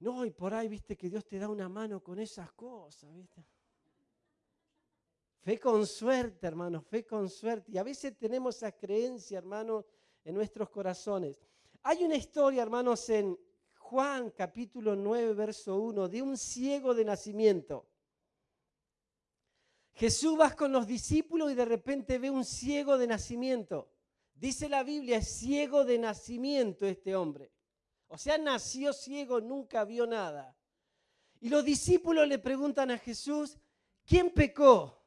No, 0.01 0.25
y 0.25 0.31
por 0.31 0.55
ahí, 0.55 0.69
viste, 0.69 0.97
que 0.97 1.11
Dios 1.11 1.27
te 1.27 1.39
da 1.39 1.49
una 1.49 1.69
mano 1.69 2.03
con 2.03 2.19
esas 2.19 2.51
cosas, 2.53 3.15
viste. 3.15 3.47
Fe 5.43 5.59
con 5.59 5.87
suerte, 5.87 6.47
hermano, 6.47 6.81
fe 6.83 7.05
con 7.05 7.29
suerte. 7.29 7.73
Y 7.73 7.79
a 7.79 7.83
veces 7.83 8.17
tenemos 8.19 8.57
esa 8.57 8.73
creencia, 8.73 9.39
hermano, 9.39 9.87
en 10.25 10.35
nuestros 10.35 10.71
corazones. 10.71 11.37
Hay 11.83 12.03
una 12.05 12.17
historia, 12.17 12.63
hermanos, 12.63 13.09
en 13.11 13.39
Juan 13.79 14.31
capítulo 14.31 14.97
9, 14.97 15.35
verso 15.35 15.77
1, 15.79 16.09
de 16.09 16.23
un 16.23 16.37
ciego 16.37 16.95
de 16.95 17.05
nacimiento. 17.05 17.87
Jesús 19.93 20.39
va 20.39 20.51
con 20.55 20.73
los 20.73 20.87
discípulos 20.87 21.53
y 21.53 21.55
de 21.55 21.65
repente 21.65 22.19
ve 22.19 22.31
un 22.31 22.45
ciego 22.45 22.97
de 22.97 23.07
nacimiento. 23.07 23.91
Dice 24.35 24.69
la 24.69 24.83
Biblia, 24.83 25.19
es 25.19 25.29
ciego 25.29 25.85
de 25.85 25.99
nacimiento 25.99 26.87
este 26.87 27.15
hombre. 27.15 27.51
O 28.13 28.19
sea, 28.19 28.37
nació 28.39 28.93
ciego, 28.93 29.41
nunca 29.41 29.85
vio 29.85 30.05
nada. 30.05 30.57
Y 31.41 31.49
los 31.49 31.65
discípulos 31.65 32.27
le 32.27 32.41
preguntan 32.41 32.91
a 32.91 32.99
Jesús, 32.99 33.57
¿quién 34.05 34.31
pecó? 34.31 35.01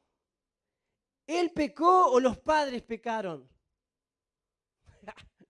¿Él 1.26 1.52
pecó 1.52 2.06
o 2.06 2.18
los 2.18 2.38
padres 2.38 2.80
pecaron? 2.80 3.46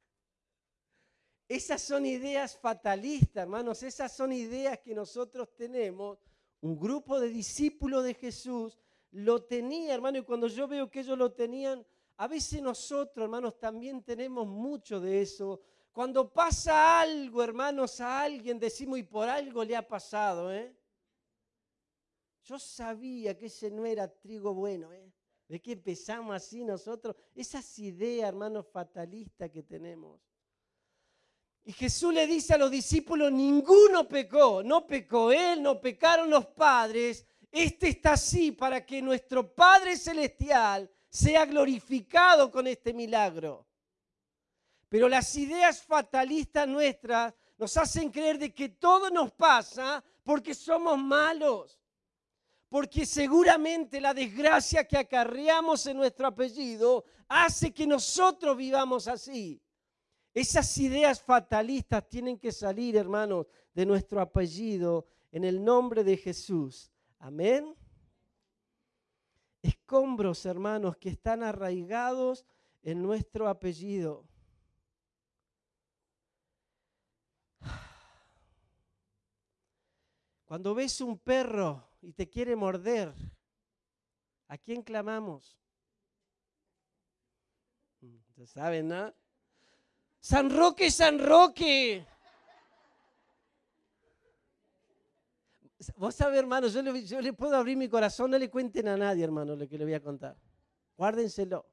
Esas 1.48 1.80
son 1.80 2.06
ideas 2.06 2.58
fatalistas, 2.58 3.44
hermanos. 3.44 3.84
Esas 3.84 4.12
son 4.12 4.32
ideas 4.32 4.80
que 4.80 4.92
nosotros 4.92 5.54
tenemos. 5.54 6.18
Un 6.60 6.76
grupo 6.76 7.20
de 7.20 7.28
discípulos 7.28 8.02
de 8.02 8.14
Jesús 8.14 8.80
lo 9.12 9.44
tenía, 9.44 9.94
hermano, 9.94 10.18
y 10.18 10.22
cuando 10.22 10.48
yo 10.48 10.66
veo 10.66 10.90
que 10.90 11.00
ellos 11.00 11.16
lo 11.16 11.30
tenían, 11.32 11.86
a 12.16 12.26
veces 12.26 12.60
nosotros, 12.60 13.22
hermanos, 13.22 13.60
también 13.60 14.02
tenemos 14.02 14.44
mucho 14.44 14.98
de 14.98 15.22
eso. 15.22 15.60
Cuando 15.94 16.28
pasa 16.28 17.00
algo, 17.02 17.40
hermanos, 17.40 18.00
a 18.00 18.22
alguien 18.22 18.58
decimos, 18.58 18.98
y 18.98 19.04
por 19.04 19.28
algo 19.28 19.62
le 19.62 19.76
ha 19.76 19.86
pasado, 19.86 20.52
¿eh? 20.52 20.74
Yo 22.42 22.58
sabía 22.58 23.38
que 23.38 23.46
ese 23.46 23.70
no 23.70 23.86
era 23.86 24.12
trigo 24.12 24.52
bueno, 24.52 24.92
¿eh? 24.92 25.12
¿De 25.46 25.62
qué 25.62 25.70
empezamos 25.70 26.34
así 26.34 26.64
nosotros? 26.64 27.14
Esas 27.32 27.78
ideas, 27.78 28.28
hermanos, 28.28 28.66
fatalistas 28.72 29.48
que 29.50 29.62
tenemos. 29.62 30.20
Y 31.62 31.72
Jesús 31.72 32.12
le 32.12 32.26
dice 32.26 32.54
a 32.54 32.58
los 32.58 32.72
discípulos, 32.72 33.30
ninguno 33.30 34.08
pecó, 34.08 34.64
no 34.64 34.88
pecó 34.88 35.30
él, 35.30 35.62
no 35.62 35.80
pecaron 35.80 36.28
los 36.28 36.46
padres, 36.46 37.24
este 37.52 37.90
está 37.90 38.14
así 38.14 38.50
para 38.50 38.84
que 38.84 39.00
nuestro 39.00 39.54
Padre 39.54 39.96
Celestial 39.96 40.90
sea 41.08 41.46
glorificado 41.46 42.50
con 42.50 42.66
este 42.66 42.92
milagro. 42.92 43.68
Pero 44.94 45.08
las 45.08 45.34
ideas 45.34 45.82
fatalistas 45.82 46.68
nuestras 46.68 47.34
nos 47.58 47.76
hacen 47.76 48.12
creer 48.12 48.38
de 48.38 48.54
que 48.54 48.68
todo 48.68 49.10
nos 49.10 49.32
pasa 49.32 50.04
porque 50.22 50.54
somos 50.54 50.96
malos. 50.96 51.80
Porque 52.68 53.04
seguramente 53.04 54.00
la 54.00 54.14
desgracia 54.14 54.86
que 54.86 54.96
acarreamos 54.96 55.84
en 55.86 55.96
nuestro 55.96 56.28
apellido 56.28 57.04
hace 57.26 57.74
que 57.74 57.88
nosotros 57.88 58.56
vivamos 58.56 59.08
así. 59.08 59.60
Esas 60.32 60.78
ideas 60.78 61.20
fatalistas 61.20 62.08
tienen 62.08 62.38
que 62.38 62.52
salir, 62.52 62.94
hermanos, 62.96 63.46
de 63.74 63.84
nuestro 63.84 64.20
apellido 64.20 65.08
en 65.32 65.42
el 65.42 65.64
nombre 65.64 66.04
de 66.04 66.16
Jesús. 66.16 66.92
Amén. 67.18 67.74
Escombros, 69.60 70.46
hermanos, 70.46 70.96
que 70.98 71.08
están 71.08 71.42
arraigados 71.42 72.46
en 72.84 73.02
nuestro 73.02 73.48
apellido. 73.48 74.24
Cuando 80.44 80.74
ves 80.74 81.00
un 81.00 81.18
perro 81.18 81.88
y 82.02 82.12
te 82.12 82.28
quiere 82.28 82.54
morder, 82.54 83.12
¿a 84.48 84.58
quién 84.58 84.82
clamamos? 84.82 85.58
Ustedes 88.00 88.50
saben, 88.50 88.88
¿no? 88.88 89.14
San 90.20 90.50
Roque, 90.50 90.90
San 90.90 91.18
Roque. 91.18 92.06
Vos 95.96 96.14
sabés, 96.14 96.38
hermano, 96.38 96.66
yo 96.68 96.82
le, 97.20 97.32
puedo 97.32 97.56
abrir 97.56 97.76
mi 97.76 97.88
corazón, 97.88 98.30
no 98.30 98.38
le 98.38 98.50
cuenten 98.50 98.88
a 98.88 98.96
nadie, 98.96 99.24
hermano, 99.24 99.54
lo 99.54 99.68
que 99.68 99.78
le 99.78 99.84
voy 99.84 99.94
a 99.94 100.02
contar. 100.02 100.36
Guárdenselo. 100.96 101.66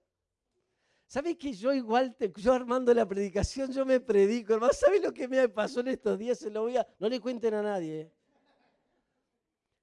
¿Sabes 1.07 1.37
que 1.37 1.53
yo 1.53 1.73
igual, 1.73 2.15
yo 2.37 2.53
armando 2.53 2.93
la 2.93 3.05
predicación, 3.05 3.71
yo 3.71 3.85
me 3.85 3.99
predico, 3.99 4.53
hermano? 4.53 4.73
¿Sabes 4.73 5.01
lo 5.01 5.13
que 5.13 5.27
me 5.27 5.49
pasó 5.49 5.81
en 5.81 5.89
estos 5.89 6.17
días? 6.17 6.39
Se 6.39 6.49
lo 6.49 6.61
voy 6.61 6.77
a, 6.77 6.87
no 6.99 7.09
le 7.09 7.19
cuenten 7.19 7.53
a 7.53 7.61
nadie. 7.61 8.01
¿eh? 8.01 8.11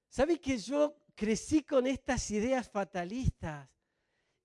¿Sabes 0.09 0.41
que 0.41 0.57
yo 0.59 0.97
crecí 1.15 1.63
con 1.63 1.87
estas 1.87 2.31
ideas 2.31 2.69
fatalistas? 2.69 3.69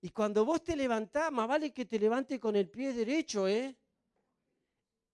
Y 0.00 0.10
cuando 0.10 0.44
vos 0.44 0.62
te 0.62 0.76
levantás, 0.76 1.32
más 1.32 1.48
vale 1.48 1.72
que 1.72 1.86
te 1.86 1.98
levantes 1.98 2.38
con 2.38 2.54
el 2.56 2.68
pie 2.68 2.92
derecho, 2.92 3.48
¿eh? 3.48 3.74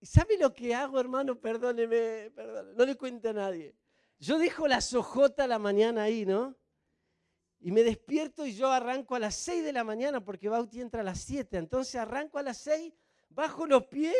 ¿Sabe 0.03 0.37
lo 0.39 0.53
que 0.53 0.75
hago, 0.75 0.99
hermano? 0.99 1.39
Perdóneme, 1.39 2.31
perdóneme, 2.35 2.75
no 2.75 2.87
le 2.87 2.97
cuente 2.97 3.29
a 3.29 3.33
nadie. 3.33 3.77
Yo 4.19 4.39
dejo 4.39 4.67
la 4.67 4.81
sojota 4.81 5.47
la 5.47 5.59
mañana 5.59 6.05
ahí, 6.05 6.27
¿no? 6.27 6.57
Y 7.61 7.71
me 7.71 7.83
despierto 7.83 8.47
y 8.47 8.55
yo 8.55 8.69
arranco 8.69 9.15
a 9.15 9.19
las 9.19 9.35
6 9.37 9.63
de 9.63 9.73
la 9.73 9.85
mañana 9.85 10.25
porque 10.25 10.49
Bauti 10.49 10.81
entra 10.81 11.03
a 11.03 11.05
las 11.05 11.21
7. 11.21 11.59
Entonces 11.59 11.95
arranco 11.95 12.39
a 12.39 12.43
las 12.43 12.59
6, 12.59 12.93
bajo 13.29 13.67
los 13.67 13.87
pies. 13.87 14.17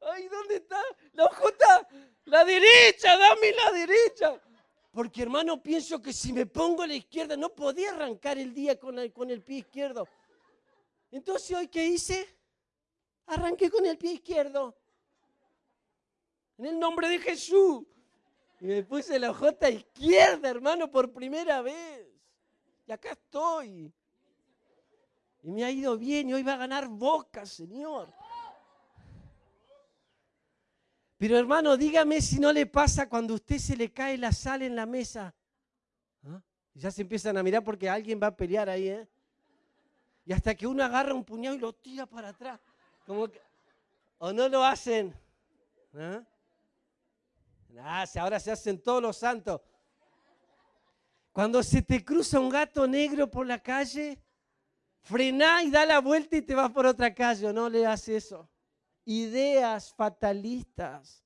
¡Ay, 0.00 0.28
¿dónde 0.28 0.56
está? 0.56 0.82
La 1.12 1.26
ojota, 1.26 1.88
la 2.24 2.44
derecha, 2.44 3.16
dame 3.16 3.52
la 3.52 3.72
derecha. 3.72 4.40
Porque 4.92 5.22
hermano, 5.22 5.62
pienso 5.62 6.02
que 6.02 6.12
si 6.12 6.32
me 6.34 6.44
pongo 6.44 6.82
a 6.82 6.86
la 6.86 6.94
izquierda 6.94 7.34
no 7.36 7.48
podía 7.48 7.92
arrancar 7.92 8.36
el 8.36 8.52
día 8.52 8.78
con 8.78 8.98
el, 8.98 9.10
con 9.10 9.30
el 9.30 9.42
pie 9.42 9.58
izquierdo. 9.58 10.06
Entonces 11.10 11.56
hoy, 11.56 11.68
¿qué 11.68 11.86
hice? 11.86 12.28
Arranqué 13.26 13.70
con 13.70 13.86
el 13.86 13.96
pie 13.96 14.12
izquierdo. 14.12 14.76
En 16.58 16.66
el 16.66 16.78
nombre 16.78 17.08
de 17.08 17.18
Jesús. 17.18 17.84
Y 18.60 18.66
me 18.66 18.82
puse 18.82 19.18
la 19.18 19.30
ojota 19.30 19.70
izquierda, 19.70 20.50
hermano, 20.50 20.90
por 20.90 21.10
primera 21.10 21.62
vez. 21.62 22.06
Y 22.86 22.92
acá 22.92 23.12
estoy. 23.12 23.90
Y 25.42 25.50
me 25.50 25.64
ha 25.64 25.70
ido 25.70 25.96
bien 25.96 26.28
y 26.28 26.34
hoy 26.34 26.42
va 26.42 26.52
a 26.52 26.58
ganar 26.58 26.86
Boca, 26.86 27.46
Señor. 27.46 28.08
Pero 31.22 31.38
hermano, 31.38 31.76
dígame 31.76 32.20
si 32.20 32.40
no 32.40 32.52
le 32.52 32.66
pasa 32.66 33.08
cuando 33.08 33.34
a 33.34 33.36
usted 33.36 33.56
se 33.58 33.76
le 33.76 33.92
cae 33.92 34.18
la 34.18 34.32
sal 34.32 34.60
en 34.60 34.74
la 34.74 34.86
mesa. 34.86 35.32
¿Ah? 36.26 36.42
Ya 36.74 36.90
se 36.90 37.02
empiezan 37.02 37.36
a 37.36 37.44
mirar 37.44 37.62
porque 37.62 37.88
alguien 37.88 38.18
va 38.20 38.26
a 38.26 38.36
pelear 38.36 38.68
ahí, 38.68 38.88
¿eh? 38.88 39.08
Y 40.24 40.32
hasta 40.32 40.52
que 40.56 40.66
uno 40.66 40.82
agarra 40.82 41.14
un 41.14 41.22
puñado 41.22 41.54
y 41.54 41.60
lo 41.60 41.72
tira 41.72 42.06
para 42.06 42.30
atrás. 42.30 42.58
Como 43.06 43.28
o 44.18 44.32
no 44.32 44.48
lo 44.48 44.64
hacen. 44.64 45.14
¿Ah? 45.94 46.24
Ah, 47.78 48.04
ahora 48.16 48.40
se 48.40 48.50
hacen 48.50 48.82
todos 48.82 49.00
los 49.00 49.16
santos. 49.16 49.60
Cuando 51.30 51.62
se 51.62 51.82
te 51.82 52.04
cruza 52.04 52.40
un 52.40 52.48
gato 52.48 52.84
negro 52.88 53.30
por 53.30 53.46
la 53.46 53.60
calle, 53.60 54.20
frená 55.02 55.62
y 55.62 55.70
da 55.70 55.86
la 55.86 56.00
vuelta 56.00 56.36
y 56.36 56.42
te 56.42 56.56
vas 56.56 56.72
por 56.72 56.84
otra 56.84 57.14
calle. 57.14 57.52
No 57.52 57.68
le 57.68 57.86
haces 57.86 58.24
eso. 58.24 58.48
Ideas 59.04 59.92
fatalistas. 59.94 61.24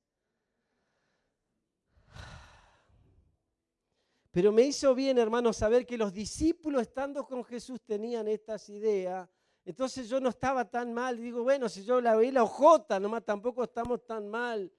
Pero 4.30 4.52
me 4.52 4.62
hizo 4.62 4.94
bien, 4.94 5.18
hermano, 5.18 5.52
saber 5.52 5.86
que 5.86 5.96
los 5.96 6.12
discípulos 6.12 6.82
estando 6.82 7.26
con 7.26 7.42
Jesús 7.44 7.80
tenían 7.82 8.28
estas 8.28 8.68
ideas. 8.68 9.28
Entonces 9.64 10.08
yo 10.08 10.20
no 10.20 10.28
estaba 10.28 10.68
tan 10.68 10.92
mal. 10.92 11.16
Digo, 11.16 11.42
bueno, 11.42 11.68
si 11.68 11.84
yo 11.84 12.00
la 12.00 12.14
veí 12.16 12.30
la 12.30 12.42
ojota, 12.42 13.00
nomás 13.00 13.24
tampoco 13.24 13.64
estamos 13.64 14.04
tan 14.04 14.28
mal 14.28 14.70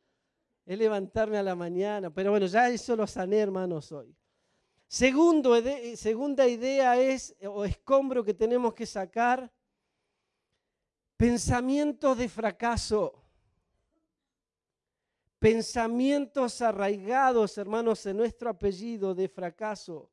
es 0.68 0.78
levantarme 0.78 1.38
a 1.38 1.44
la 1.44 1.56
mañana. 1.56 2.14
Pero 2.14 2.32
bueno, 2.32 2.46
ya 2.46 2.70
eso 2.70 2.96
lo 2.96 3.08
sané, 3.08 3.40
hermanos, 3.40 3.92
hoy. 3.94 4.14
Segundo, 4.86 5.56
segunda 5.96 6.46
idea 6.48 7.00
es, 7.00 7.36
o 7.42 7.64
escombro 7.64 8.24
que 8.24 8.34
tenemos 8.34 8.74
que 8.74 8.86
sacar, 8.86 9.52
pensamientos 11.18 12.18
de 12.18 12.30
fracaso. 12.30 13.24
Pensamientos 15.40 16.62
arraigados, 16.62 17.58
hermanos, 17.58 18.06
en 18.06 18.18
nuestro 18.18 18.50
apellido 18.50 19.14
de 19.14 19.28
fracaso. 19.28 20.10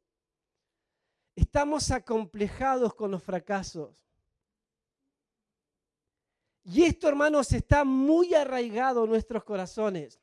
Estamos 1.37 1.91
acomplejados 1.91 2.95
con 2.95 3.11
los 3.11 3.23
fracasos. 3.23 3.95
Y 6.65 6.83
esto, 6.83 7.09
hermanos, 7.09 7.53
está 7.53 7.85
muy 7.85 8.35
arraigado 8.35 9.05
en 9.05 9.11
nuestros 9.11 9.45
corazones. 9.45 10.21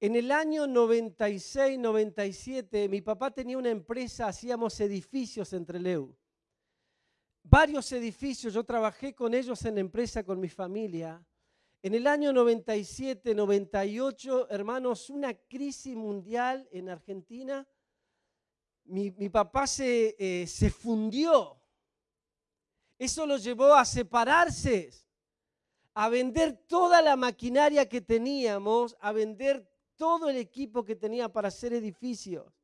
En 0.00 0.14
el 0.14 0.30
año 0.30 0.66
96, 0.66 1.78
97, 1.78 2.88
mi 2.88 3.00
papá 3.00 3.30
tenía 3.30 3.58
una 3.58 3.70
empresa, 3.70 4.28
hacíamos 4.28 4.78
edificios 4.80 5.52
en 5.52 5.66
Treleu. 5.66 6.14
Varios 7.50 7.90
edificios, 7.92 8.52
yo 8.52 8.62
trabajé 8.62 9.14
con 9.14 9.32
ellos 9.32 9.64
en 9.64 9.76
la 9.76 9.80
empresa 9.80 10.22
con 10.22 10.38
mi 10.38 10.50
familia. 10.50 11.24
En 11.80 11.94
el 11.94 12.06
año 12.06 12.30
97, 12.30 13.34
98, 13.34 14.50
hermanos, 14.50 15.08
una 15.08 15.32
crisis 15.32 15.96
mundial 15.96 16.68
en 16.72 16.90
Argentina. 16.90 17.66
Mi, 18.84 19.10
papá 19.30 19.66
se, 19.66 20.14
eh, 20.18 20.46
se 20.46 20.68
fundió. 20.68 21.58
Eso 22.98 23.24
lo 23.24 23.38
llevó 23.38 23.72
a 23.72 23.86
separarse 23.86 24.90
a 25.94 26.10
vender 26.10 26.64
toda 26.66 27.00
la 27.00 27.16
maquinaria 27.16 27.88
que 27.88 28.02
teníamos, 28.02 28.94
a 29.00 29.10
vender 29.12 29.66
todo 29.96 30.28
el 30.28 30.36
equipo 30.36 30.84
que 30.84 30.96
tenía 30.96 31.32
para 31.32 31.48
hacer 31.48 31.72
edificios. 31.72 32.57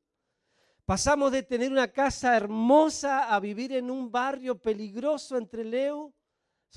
Pasamos 0.85 1.33
de 1.33 1.43
tener 1.43 1.73
una 1.73 1.91
casa 1.91 2.37
hermosa 2.37 3.35
a 3.35 3.41
vivir 3.41 3.73
en 3.73 3.91
un 3.91 4.11
barrio 4.11 4.61
peligroso 4.61 5.39
entre 5.39 5.65
Leu, 5.65 6.13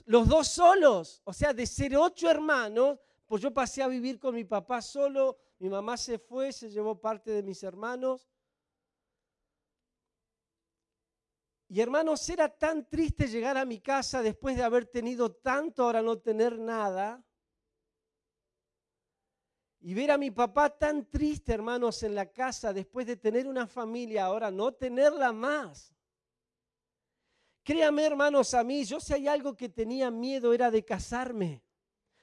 los 0.05 0.27
dos 0.29 0.47
solos, 0.47 1.21
o 1.25 1.33
sea, 1.33 1.53
de 1.53 1.65
ser 1.65 1.97
ocho 1.97 2.29
hermanos, 2.29 2.99
pues 3.25 3.41
yo 3.41 3.53
pasé 3.53 3.83
a 3.83 3.87
vivir 3.87 4.17
con 4.17 4.33
mi 4.33 4.45
papá 4.45 4.81
solo, 4.81 5.37
mi 5.59 5.69
mamá 5.69 5.97
se 5.97 6.19
fue, 6.19 6.53
se 6.53 6.69
llevó 6.69 7.01
parte 7.01 7.31
de 7.31 7.43
mis 7.43 7.61
hermanos. 7.63 8.29
Y 11.67 11.81
hermanos, 11.81 12.29
era 12.29 12.47
tan 12.47 12.87
triste 12.87 13.27
llegar 13.27 13.57
a 13.57 13.65
mi 13.65 13.81
casa 13.81 14.21
después 14.21 14.55
de 14.55 14.63
haber 14.63 14.85
tenido 14.85 15.33
tanto, 15.33 15.83
ahora 15.83 16.01
no 16.01 16.17
tener 16.17 16.57
nada. 16.57 17.26
Y 19.87 19.93
ver 19.93 20.11
a 20.11 20.17
mi 20.17 20.31
papá 20.31 20.69
tan 20.69 21.05
triste, 21.09 21.53
hermanos, 21.53 22.03
en 22.03 22.13
la 22.13 22.25
casa 22.25 22.73
después 22.73 23.07
de 23.07 23.15
tener 23.15 23.47
una 23.47 23.65
familia, 23.65 24.25
ahora 24.25 24.51
no 24.51 24.73
tenerla 24.73 25.31
más. 25.31 25.95
Créame, 27.63 28.03
hermanos, 28.03 28.53
a 28.53 28.65
mí, 28.65 28.83
yo 28.83 28.99
si 28.99 29.13
hay 29.13 29.29
algo 29.29 29.55
que 29.55 29.69
tenía 29.69 30.11
miedo 30.11 30.53
era 30.53 30.69
de 30.71 30.83
casarme, 30.83 31.63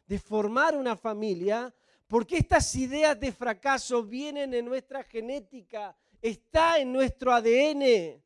de 0.05 0.19
formar 0.19 0.77
una 0.77 0.95
familia, 0.95 1.75
porque 2.07 2.37
estas 2.37 2.77
ideas 2.77 3.19
de 3.19 3.33
fracaso 3.33 4.03
vienen 4.03 4.53
en 4.53 4.67
nuestra 4.67 5.03
genética, 5.03 5.97
está 6.21 6.79
en 6.79 6.93
nuestro 6.93 7.33
ADN. 7.33 8.23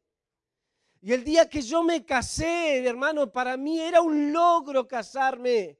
Y 1.00 1.12
el 1.12 1.22
día 1.22 1.48
que 1.48 1.62
yo 1.62 1.84
me 1.84 2.04
casé, 2.04 2.84
hermano, 2.84 3.30
para 3.30 3.56
mí 3.56 3.78
era 3.78 4.00
un 4.00 4.32
logro 4.32 4.88
casarme. 4.88 5.78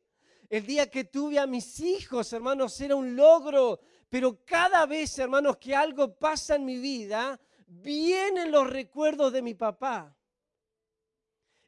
El 0.49 0.65
día 0.65 0.91
que 0.91 1.05
tuve 1.05 1.39
a 1.39 1.47
mis 1.47 1.81
hijos, 1.81 2.33
hermanos, 2.33 2.81
era 2.81 2.97
un 2.97 3.15
logro. 3.15 3.81
Pero 4.09 4.45
cada 4.45 4.87
vez, 4.87 5.19
hermanos, 5.19 5.59
que 5.59 5.75
algo 5.75 6.17
pasa 6.17 6.57
en 6.57 6.65
mi 6.65 6.79
vida, 6.79 7.39
vienen 7.67 8.51
los 8.51 8.69
recuerdos 8.69 9.33
de 9.33 9.43
mi 9.43 9.55
papá. 9.55 10.17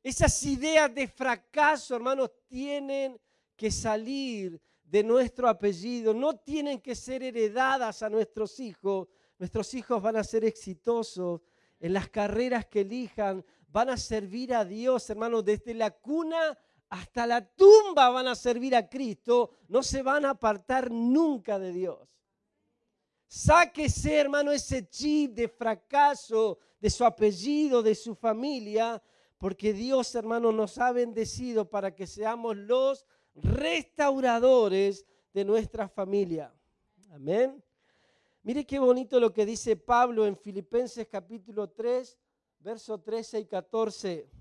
Esas 0.02 0.42
ideas 0.44 0.94
de 0.94 1.06
fracaso, 1.06 1.94
hermanos, 1.94 2.30
tienen 2.48 3.20
que 3.54 3.70
salir 3.70 4.58
de 4.82 5.04
nuestro 5.04 5.46
apellido, 5.46 6.14
no 6.14 6.38
tienen 6.38 6.80
que 6.80 6.94
ser 6.94 7.22
heredadas 7.22 8.02
a 8.02 8.08
nuestros 8.08 8.58
hijos. 8.58 9.08
Nuestros 9.38 9.74
hijos 9.74 10.02
van 10.02 10.16
a 10.16 10.24
ser 10.24 10.44
exitosos 10.44 11.42
en 11.78 11.92
las 11.92 12.08
carreras 12.08 12.66
que 12.66 12.80
elijan, 12.80 13.44
van 13.68 13.90
a 13.90 13.98
servir 13.98 14.54
a 14.54 14.64
Dios, 14.64 15.08
hermanos, 15.10 15.44
desde 15.44 15.74
la 15.74 15.90
cuna 15.90 16.58
hasta 16.90 17.26
la 17.26 17.40
tumba 17.44 18.10
van 18.10 18.26
a 18.26 18.34
servir 18.34 18.74
a 18.74 18.88
Cristo, 18.88 19.50
no 19.68 19.82
se 19.82 20.02
van 20.02 20.24
a 20.24 20.30
apartar 20.30 20.90
nunca 20.90 21.58
de 21.58 21.72
Dios. 21.72 22.08
Sáquese, 23.28 24.16
hermano, 24.16 24.50
ese 24.50 24.88
chip 24.88 25.34
de 25.34 25.48
fracaso 25.48 26.58
de 26.80 26.90
su 26.90 27.04
apellido, 27.04 27.80
de 27.80 27.94
su 27.94 28.16
familia, 28.16 29.00
porque 29.38 29.72
Dios, 29.72 30.14
hermano, 30.16 30.50
nos 30.50 30.78
ha 30.78 30.90
bendecido 30.90 31.70
para 31.70 31.94
que 31.94 32.08
seamos 32.08 32.56
los 32.56 33.06
restauradores 33.34 35.06
de 35.32 35.44
nuestra 35.44 35.88
familia. 35.88 36.52
Amén. 37.12 37.62
Mire 38.42 38.66
qué 38.66 38.80
bonito 38.80 39.20
lo 39.20 39.32
que 39.32 39.46
dice 39.46 39.76
Pablo 39.76 40.26
en 40.26 40.36
Filipenses 40.36 41.06
capítulo 41.06 41.70
3, 41.70 42.18
verso 42.58 42.98
13 43.00 43.40
y 43.40 43.46
14. 43.46 44.39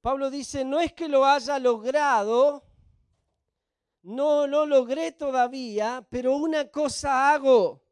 Pablo 0.00 0.30
dice, 0.30 0.64
no 0.64 0.80
es 0.80 0.92
que 0.92 1.08
lo 1.08 1.24
haya 1.24 1.58
logrado, 1.58 2.64
no 4.02 4.46
lo 4.46 4.64
logré 4.64 5.12
todavía, 5.12 6.06
pero 6.10 6.36
una 6.36 6.70
cosa 6.70 7.32
hago, 7.32 7.82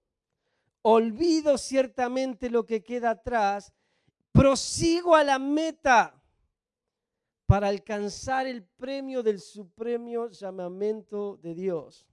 olvido 0.82 1.58
ciertamente 1.58 2.48
lo 2.48 2.64
que 2.64 2.82
queda 2.82 3.10
atrás, 3.10 3.72
prosigo 4.32 5.14
a 5.14 5.22
la 5.22 5.38
meta 5.38 6.14
para 7.44 7.68
alcanzar 7.68 8.46
el 8.46 8.64
premio 8.64 9.22
del 9.22 9.40
supremo 9.40 10.28
llamamiento 10.28 11.36
de 11.38 11.54
Dios. 11.54 12.06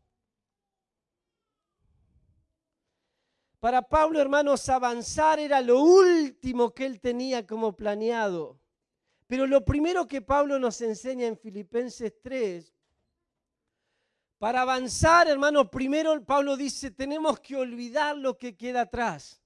Para 3.60 3.82
Pablo, 3.82 4.20
hermanos, 4.20 4.68
avanzar 4.70 5.40
era 5.40 5.60
lo 5.62 5.82
último 5.82 6.74
que 6.74 6.86
él 6.86 7.00
tenía 7.00 7.48
como 7.48 7.76
planeado. 7.76 8.60
Pero 9.28 9.48
lo 9.48 9.66
primero 9.66 10.08
que 10.08 10.22
Pablo 10.22 10.60
nos 10.60 10.82
enseña 10.82 11.28
en 11.28 11.38
Filipenses 11.38 12.14
3, 12.22 12.76
para 14.38 14.62
avanzar, 14.62 15.28
hermanos, 15.28 15.70
primero 15.70 16.24
Pablo 16.24 16.58
dice, 16.58 16.92
tenemos 16.92 17.40
que 17.40 17.56
olvidar 17.56 18.18
lo 18.18 18.38
que 18.38 18.56
queda 18.56 18.82
atrás. 18.82 19.42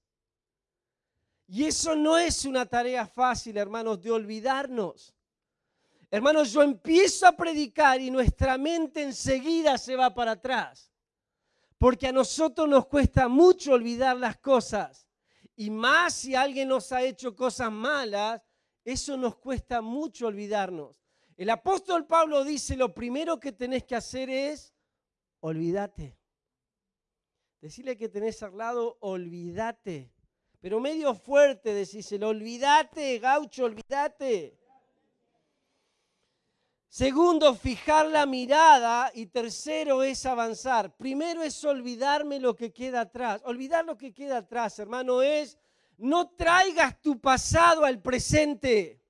Y 1.46 1.64
eso 1.64 1.96
no 1.96 2.18
es 2.18 2.44
una 2.44 2.66
tarea 2.66 3.06
fácil, 3.06 3.56
hermanos, 3.56 4.00
de 4.02 4.10
olvidarnos. 4.10 5.14
Hermanos, 6.10 6.52
yo 6.52 6.62
empiezo 6.62 7.26
a 7.26 7.36
predicar 7.36 8.00
y 8.00 8.10
nuestra 8.10 8.58
mente 8.58 9.02
enseguida 9.02 9.78
se 9.78 9.96
va 9.96 10.12
para 10.12 10.32
atrás. 10.32 10.92
Porque 11.78 12.08
a 12.08 12.12
nosotros 12.12 12.68
nos 12.68 12.86
cuesta 12.86 13.26
mucho 13.28 13.72
olvidar 13.72 14.16
las 14.16 14.36
cosas. 14.36 15.06
Y 15.56 15.70
más 15.70 16.14
si 16.14 16.34
alguien 16.34 16.68
nos 16.68 16.92
ha 16.92 17.02
hecho 17.02 17.34
cosas 17.34 17.72
malas, 17.72 18.42
eso 18.90 19.16
nos 19.16 19.36
cuesta 19.36 19.80
mucho 19.80 20.26
olvidarnos. 20.26 21.00
El 21.36 21.50
apóstol 21.50 22.06
Pablo 22.06 22.44
dice, 22.44 22.76
lo 22.76 22.92
primero 22.92 23.40
que 23.40 23.52
tenés 23.52 23.84
que 23.84 23.96
hacer 23.96 24.28
es, 24.28 24.74
olvídate. 25.40 26.18
Decirle 27.60 27.96
que 27.96 28.08
tenés 28.08 28.42
al 28.42 28.56
lado, 28.56 28.98
olvídate. 29.00 30.12
Pero 30.60 30.80
medio 30.80 31.14
fuerte 31.14 31.72
decíselo, 31.72 32.28
olvídate, 32.28 33.18
gaucho, 33.18 33.64
olvídate. 33.64 34.58
Segundo, 36.90 37.54
fijar 37.54 38.06
la 38.08 38.26
mirada. 38.26 39.10
Y 39.14 39.26
tercero 39.26 40.02
es 40.02 40.26
avanzar. 40.26 40.96
Primero 40.96 41.42
es 41.42 41.64
olvidarme 41.64 42.40
lo 42.40 42.54
que 42.54 42.72
queda 42.72 43.02
atrás. 43.02 43.40
Olvidar 43.44 43.84
lo 43.84 43.96
que 43.96 44.12
queda 44.12 44.38
atrás, 44.38 44.78
hermano, 44.78 45.22
es 45.22 45.56
no 46.00 46.30
traigas 46.30 47.00
tu 47.00 47.20
pasado 47.20 47.84
al 47.84 48.00
presente. 48.00 49.02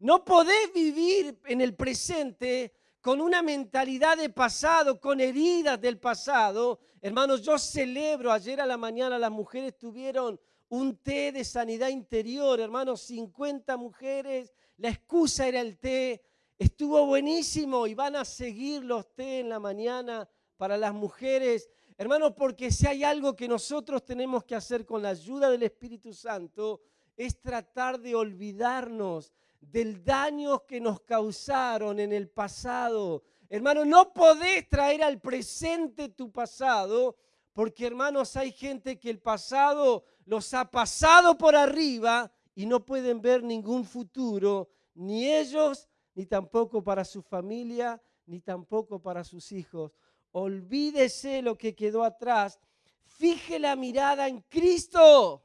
No 0.00 0.24
podés 0.24 0.72
vivir 0.74 1.40
en 1.46 1.60
el 1.60 1.74
presente 1.74 2.74
con 3.00 3.20
una 3.20 3.42
mentalidad 3.42 4.16
de 4.16 4.30
pasado, 4.30 5.00
con 5.00 5.20
heridas 5.20 5.80
del 5.80 5.98
pasado. 5.98 6.80
Hermanos, 7.00 7.42
yo 7.42 7.58
celebro, 7.58 8.32
ayer 8.32 8.60
a 8.60 8.66
la 8.66 8.76
mañana 8.76 9.18
las 9.18 9.30
mujeres 9.30 9.78
tuvieron 9.78 10.40
un 10.68 10.96
té 10.96 11.30
de 11.30 11.44
sanidad 11.44 11.88
interior, 11.88 12.58
hermanos, 12.58 13.02
50 13.02 13.76
mujeres, 13.76 14.52
la 14.78 14.88
excusa 14.88 15.46
era 15.46 15.60
el 15.60 15.78
té 15.78 16.22
Estuvo 16.56 17.04
buenísimo 17.04 17.86
y 17.86 17.94
van 17.94 18.14
a 18.14 18.24
seguir 18.24 18.84
los 18.84 19.12
té 19.14 19.40
en 19.40 19.48
la 19.48 19.58
mañana 19.58 20.28
para 20.56 20.76
las 20.76 20.94
mujeres. 20.94 21.68
Hermanos, 21.96 22.32
porque 22.36 22.72
si 22.72 22.86
hay 22.88 23.04
algo 23.04 23.36
que 23.36 23.46
nosotros 23.46 24.04
tenemos 24.04 24.44
que 24.44 24.56
hacer 24.56 24.84
con 24.84 25.02
la 25.02 25.10
ayuda 25.10 25.48
del 25.48 25.62
Espíritu 25.62 26.12
Santo, 26.12 26.80
es 27.16 27.40
tratar 27.40 28.00
de 28.00 28.16
olvidarnos 28.16 29.32
del 29.60 30.04
daño 30.04 30.66
que 30.66 30.80
nos 30.80 31.00
causaron 31.02 32.00
en 32.00 32.12
el 32.12 32.28
pasado. 32.28 33.22
Hermanos, 33.48 33.86
no 33.86 34.12
podés 34.12 34.68
traer 34.68 35.04
al 35.04 35.20
presente 35.20 36.08
tu 36.08 36.32
pasado, 36.32 37.16
porque 37.52 37.86
hermanos, 37.86 38.36
hay 38.36 38.50
gente 38.50 38.98
que 38.98 39.10
el 39.10 39.20
pasado 39.20 40.04
los 40.24 40.52
ha 40.52 40.68
pasado 40.68 41.38
por 41.38 41.54
arriba 41.54 42.32
y 42.56 42.66
no 42.66 42.84
pueden 42.84 43.20
ver 43.20 43.44
ningún 43.44 43.84
futuro, 43.84 44.68
ni 44.94 45.32
ellos 45.32 45.88
ni 46.14 46.26
tampoco 46.26 46.82
para 46.82 47.04
su 47.04 47.22
familia, 47.22 48.02
ni 48.26 48.40
tampoco 48.40 49.00
para 49.00 49.22
sus 49.22 49.52
hijos. 49.52 49.92
Olvídese 50.36 51.42
lo 51.42 51.56
que 51.56 51.76
quedó 51.76 52.02
atrás. 52.02 52.58
Fije 53.04 53.60
la 53.60 53.76
mirada 53.76 54.26
en 54.26 54.40
Cristo. 54.40 55.44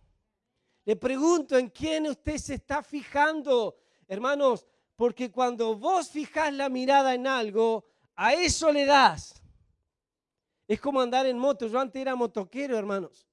Le 0.83 0.95
pregunto, 0.95 1.59
¿en 1.59 1.69
quién 1.69 2.07
usted 2.07 2.37
se 2.37 2.55
está 2.55 2.81
fijando? 2.81 3.77
Hermanos, 4.07 4.65
porque 4.95 5.29
cuando 5.31 5.75
vos 5.75 6.09
fijas 6.09 6.51
la 6.53 6.69
mirada 6.69 7.13
en 7.13 7.27
algo, 7.27 7.85
a 8.15 8.33
eso 8.33 8.71
le 8.71 8.85
das. 8.85 9.39
Es 10.67 10.81
como 10.81 11.01
andar 11.01 11.27
en 11.27 11.37
moto. 11.37 11.67
Yo 11.67 11.79
antes 11.79 12.01
era 12.01 12.15
motoquero, 12.15 12.75
hermanos. 12.75 13.27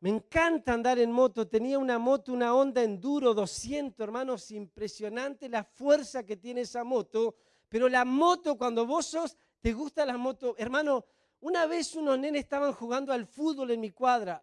Me 0.00 0.08
encanta 0.08 0.72
andar 0.72 0.98
en 0.98 1.12
moto. 1.12 1.46
Tenía 1.46 1.78
una 1.78 1.98
moto, 1.98 2.32
una 2.32 2.54
Honda 2.54 2.82
Enduro 2.82 3.34
200, 3.34 4.00
hermanos, 4.00 4.50
impresionante 4.50 5.50
la 5.50 5.62
fuerza 5.62 6.24
que 6.24 6.38
tiene 6.38 6.62
esa 6.62 6.84
moto. 6.84 7.36
Pero 7.68 7.86
la 7.90 8.06
moto, 8.06 8.56
cuando 8.56 8.86
vos 8.86 9.06
sos, 9.06 9.36
te 9.60 9.72
gusta 9.72 10.06
la 10.06 10.16
moto. 10.16 10.54
Hermano, 10.58 11.04
una 11.40 11.66
vez 11.66 11.94
unos 11.94 12.18
nenes 12.18 12.42
estaban 12.42 12.72
jugando 12.72 13.12
al 13.12 13.26
fútbol 13.26 13.70
en 13.70 13.80
mi 13.80 13.90
cuadra. 13.90 14.42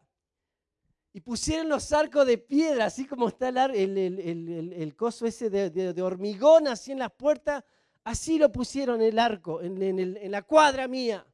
Y 1.14 1.22
pusieron 1.22 1.70
los 1.70 1.92
arcos 1.94 2.26
de 2.26 2.40
piedra, 2.40 2.86
así 2.86 3.06
como 3.06 3.28
está 3.28 3.50
el, 3.50 3.58
el, 3.58 3.98
el- 4.20 4.74
el- 4.74 4.96
coso 4.96 5.28
ese 5.28 5.50
de, 5.50 6.02
hormigón, 6.02 6.68
así 6.68 6.92
en 6.92 7.00
las 7.00 7.12
puertas. 7.12 7.64
Así 8.04 8.38
lo 8.38 8.52
pusieron 8.52 9.02
el 9.02 9.18
arco, 9.20 9.62
en, 9.62 9.82
en 9.82 10.00
en 10.18 10.32
la 10.32 10.42
cuadra 10.42 10.88
mía. 10.88 11.26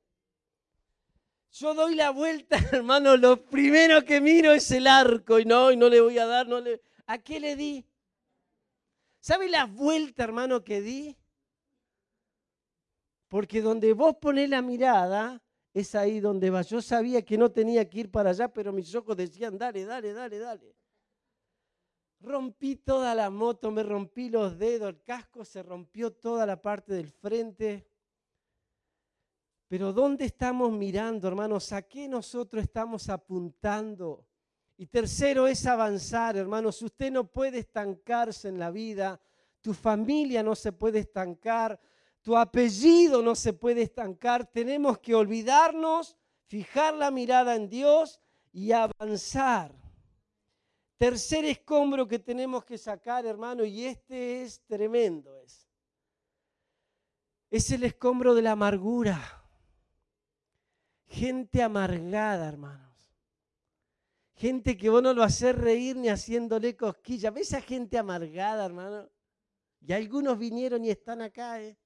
Yo 1.52 1.74
doy 1.74 1.96
la 1.96 2.12
vuelta, 2.12 2.58
hermano, 2.72 3.18
lo 3.18 3.44
primero 3.46 4.04
que 4.06 4.22
miro 4.22 4.52
es 4.52 4.70
el 4.72 4.86
arco 4.86 5.40
y 5.40 5.46
no, 5.46 5.72
y 5.72 5.78
no 5.78 5.90
le 5.90 6.00
voy 6.02 6.18
a 6.20 6.26
dar, 6.28 6.48
no 6.48 6.60
le... 6.60 6.82
¿A 7.08 7.18
qué 7.18 7.40
le 7.40 7.56
di? 7.56 7.86
¿Sabe 9.20 9.50
la 9.50 9.66
vuelta, 9.66 10.24
hermano, 10.24 10.64
que 10.64 10.82
di? 10.82 11.18
Porque 13.30 13.62
donde 13.62 13.94
vos 13.94 14.18
ponés 14.20 14.50
la 14.50 14.62
mirada, 14.62 15.42
es 15.74 15.96
ahí 15.96 16.20
donde 16.20 16.50
va. 16.50 16.64
Yo 16.64 16.82
sabía 16.82 17.24
que 17.24 17.38
no 17.38 17.52
tenía 17.52 17.88
que 17.88 18.02
ir 18.02 18.12
para 18.12 18.32
allá, 18.32 18.52
pero 18.52 18.74
mis 18.74 18.94
ojos 18.96 19.16
decían, 19.16 19.58
dale, 19.58 19.86
dale, 19.86 20.14
dale, 20.14 20.40
dale. 20.40 20.76
Rompí 22.22 22.76
toda 22.76 23.16
la 23.16 23.30
moto, 23.30 23.72
me 23.72 23.84
rompí 23.84 24.30
los 24.30 24.58
dedos, 24.58 24.90
el 24.90 25.04
casco 25.04 25.46
se 25.46 25.64
rompió 25.64 26.12
toda 26.12 26.46
la 26.46 26.62
parte 26.62 26.94
del 26.94 27.08
frente. 27.08 27.88
Pero 29.70 29.94
¿dónde 29.94 30.26
estamos 30.26 30.72
mirando, 30.72 31.28
hermanos? 31.28 31.72
¿A 31.72 31.84
qué 31.84 32.10
nosotros 32.10 32.64
estamos 32.64 33.08
apuntando? 33.08 34.26
Y 34.76 34.88
tercero 34.88 35.48
es 35.48 35.66
avanzar, 35.68 36.36
hermanos. 36.36 36.82
Usted 36.82 37.12
no 37.12 37.26
puede 37.32 37.60
estancarse 37.60 38.48
en 38.48 38.58
la 38.58 38.72
vida. 38.72 39.22
Tu 39.62 39.74
familia 39.74 40.42
no 40.42 40.56
se 40.56 40.72
puede 40.72 41.00
estancar. 41.00 41.80
Tu 42.22 42.36
apellido 42.36 43.22
no 43.22 43.36
se 43.36 43.54
puede 43.54 43.84
estancar. 43.84 44.46
Tenemos 44.46 45.00
que 45.00 45.16
olvidarnos, 45.16 46.18
fijar 46.48 46.94
la 46.94 47.12
mirada 47.12 47.56
en 47.56 47.70
Dios 47.70 48.20
y 48.52 48.72
avanzar. 48.72 49.74
Tercer 50.98 51.46
escombro 51.46 52.08
que 52.08 52.20
tenemos 52.20 52.66
que 52.66 52.78
sacar, 52.78 53.26
hermano, 53.26 53.64
y 53.64 53.86
este 53.86 54.42
es 54.42 54.62
tremendo, 54.66 55.38
es. 55.38 55.66
Es 57.50 57.72
el 57.72 57.84
escombro 57.84 58.36
de 58.36 58.42
la 58.42 58.52
amargura. 58.52 59.18
Gente 61.08 61.64
amargada, 61.64 62.48
hermanos. 62.48 62.90
Gente 64.36 64.78
que 64.78 64.90
vos 64.90 65.02
no 65.02 65.14
lo 65.14 65.24
haces 65.24 65.56
reír 65.56 65.96
ni 65.96 66.10
haciéndole 66.10 66.76
cosquillas. 66.76 67.34
¿Ves 67.34 67.48
esa 67.48 67.62
gente 67.62 67.98
amargada, 67.98 68.66
hermano? 68.66 69.10
Y 69.82 69.94
algunos 69.94 70.38
vinieron 70.38 70.86
y 70.86 70.90
están 70.90 71.22
acá, 71.22 71.62
¿eh? 71.62 71.78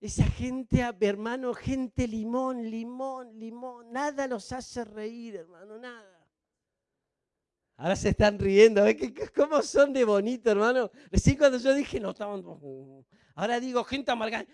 Esa 0.00 0.24
gente, 0.24 0.80
hermano, 1.00 1.52
gente 1.54 2.06
limón, 2.06 2.70
limón, 2.70 3.36
limón. 3.38 3.90
Nada 3.92 4.28
los 4.28 4.52
hace 4.52 4.84
reír, 4.84 5.36
hermano, 5.36 5.76
nada. 5.78 6.18
Ahora 7.76 7.96
se 7.96 8.10
están 8.10 8.38
riendo, 8.38 8.82
¿ves 8.84 8.96
cómo 9.34 9.62
son 9.62 9.92
de 9.92 10.04
bonito, 10.04 10.50
hermano? 10.50 10.90
Recién 11.10 11.36
cuando 11.36 11.58
yo 11.58 11.74
dije, 11.74 12.00
no, 12.00 12.10
estaban... 12.10 12.44
Ahora 13.34 13.60
digo, 13.60 13.84
gente 13.84 14.10
amargada. 14.10 14.46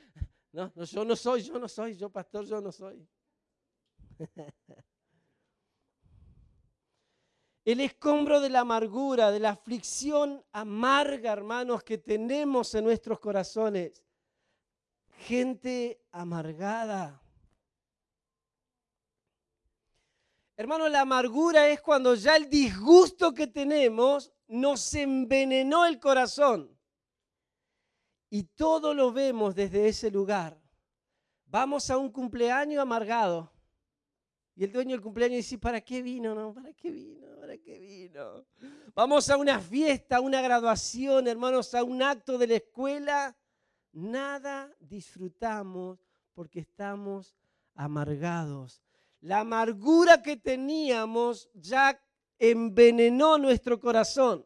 No, 0.53 0.73
yo 0.85 1.05
no 1.05 1.17
soy, 1.17 1.43
yo 1.43 1.59
no 1.59 1.69
soy, 1.69 1.97
yo 1.97 2.11
pastor, 2.11 2.47
yo 2.47 2.61
no 2.61 2.71
soy. 2.71 3.07
El 7.65 7.81
escombro 7.81 8.41
de 8.41 8.51
la 8.51 8.61
amargura, 8.61 9.31
de 9.31 9.41
la 9.41 9.51
aflicción 9.51 10.45
amarga, 10.53 11.33
hermanos, 11.33 11.83
que 11.83 11.97
tenemos 11.97 12.75
en 12.75 12.85
nuestros 12.85 13.19
corazones. 13.21 14.03
Gente 15.19 16.01
amargada. 16.11 17.21
Hermano, 20.57 20.89
la 20.89 21.01
amargura 21.01 21.69
es 21.69 21.81
cuando 21.81 22.15
ya 22.15 22.37
el 22.37 22.49
disgusto 22.49 23.35
que 23.35 23.47
tenemos 23.47 24.33
nos 24.47 24.95
envenenó 24.95 25.85
el 25.85 25.99
corazón. 25.99 26.71
Y 28.31 28.45
todo 28.45 28.95
lo 28.95 29.13
vemos 29.13 29.55
desde 29.55 29.89
ese 29.89 30.11
lugar. 30.11 30.61
Vamos 31.47 31.91
a 31.91 31.99
un 31.99 32.11
cumpleaños 32.11 32.81
amargado. 32.81 33.53
Y 34.57 34.65
el 34.65 34.73
dueño 34.73 34.93
del 34.93 35.01
cumpleaños 35.01 35.39
dice, 35.39 35.59
¿para 35.59 35.81
qué 35.81 36.03
vino? 36.03 36.35
No, 36.35 36.55
¿para 36.55 36.73
qué 36.73 36.91
vino? 36.91 37.27
¿Para 37.41 37.59
qué 37.59 37.79
vino? 37.79 38.47
Vamos 38.95 39.29
a 39.29 39.37
una 39.37 39.59
fiesta, 39.59 40.17
a 40.17 40.21
una 40.21 40.41
graduación, 40.41 41.27
hermanos, 41.27 41.75
a 41.75 41.83
un 41.83 42.03
acto 42.03 42.39
de 42.39 42.47
la 42.47 42.55
escuela. 42.55 43.37
Nada 43.95 44.75
disfrutamos 44.81 46.05
porque 46.35 46.59
estamos 46.59 47.37
amargados. 47.77 48.83
La 49.21 49.41
amargura 49.41 50.21
que 50.21 50.37
teníamos 50.37 51.49
ya 51.55 51.99
envenenó 52.39 53.39
nuestro 53.39 53.79
corazón. 53.79 54.45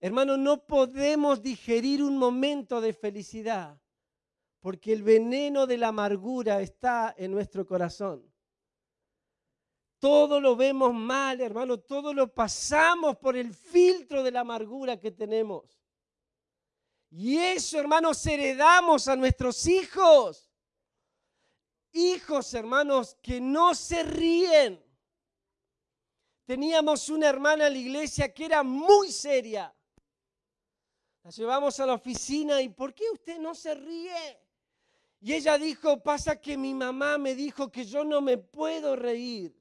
Hermano, 0.00 0.36
no 0.36 0.66
podemos 0.66 1.40
digerir 1.40 2.02
un 2.02 2.18
momento 2.18 2.82
de 2.82 2.92
felicidad 2.92 3.80
porque 4.60 4.92
el 4.92 5.02
veneno 5.02 5.66
de 5.66 5.78
la 5.78 5.88
amargura 5.88 6.60
está 6.60 7.14
en 7.16 7.32
nuestro 7.32 7.66
corazón. 7.66 8.30
Todo 9.98 10.42
lo 10.42 10.56
vemos 10.56 10.92
mal, 10.92 11.40
hermano, 11.40 11.80
todo 11.80 12.12
lo 12.12 12.34
pasamos 12.34 13.16
por 13.16 13.34
el 13.34 13.54
filtro 13.54 14.22
de 14.22 14.30
la 14.30 14.40
amargura 14.40 15.00
que 15.00 15.10
tenemos. 15.10 15.78
Y 17.16 17.38
eso, 17.38 17.78
hermanos, 17.78 18.26
heredamos 18.26 19.06
a 19.06 19.14
nuestros 19.14 19.68
hijos. 19.68 20.50
Hijos, 21.92 22.52
hermanos, 22.54 23.16
que 23.22 23.40
no 23.40 23.72
se 23.76 24.02
ríen. 24.02 24.84
Teníamos 26.44 27.08
una 27.08 27.28
hermana 27.28 27.68
en 27.68 27.74
la 27.74 27.78
iglesia 27.78 28.34
que 28.34 28.46
era 28.46 28.64
muy 28.64 29.12
seria. 29.12 29.72
La 31.22 31.30
llevamos 31.30 31.78
a 31.78 31.86
la 31.86 31.94
oficina 31.94 32.60
y 32.60 32.68
¿por 32.68 32.92
qué 32.92 33.04
usted 33.12 33.38
no 33.38 33.54
se 33.54 33.76
ríe? 33.76 34.42
Y 35.20 35.34
ella 35.34 35.56
dijo, 35.56 36.02
pasa 36.02 36.40
que 36.40 36.58
mi 36.58 36.74
mamá 36.74 37.16
me 37.16 37.36
dijo 37.36 37.70
que 37.70 37.84
yo 37.84 38.02
no 38.04 38.20
me 38.20 38.38
puedo 38.38 38.96
reír. 38.96 39.56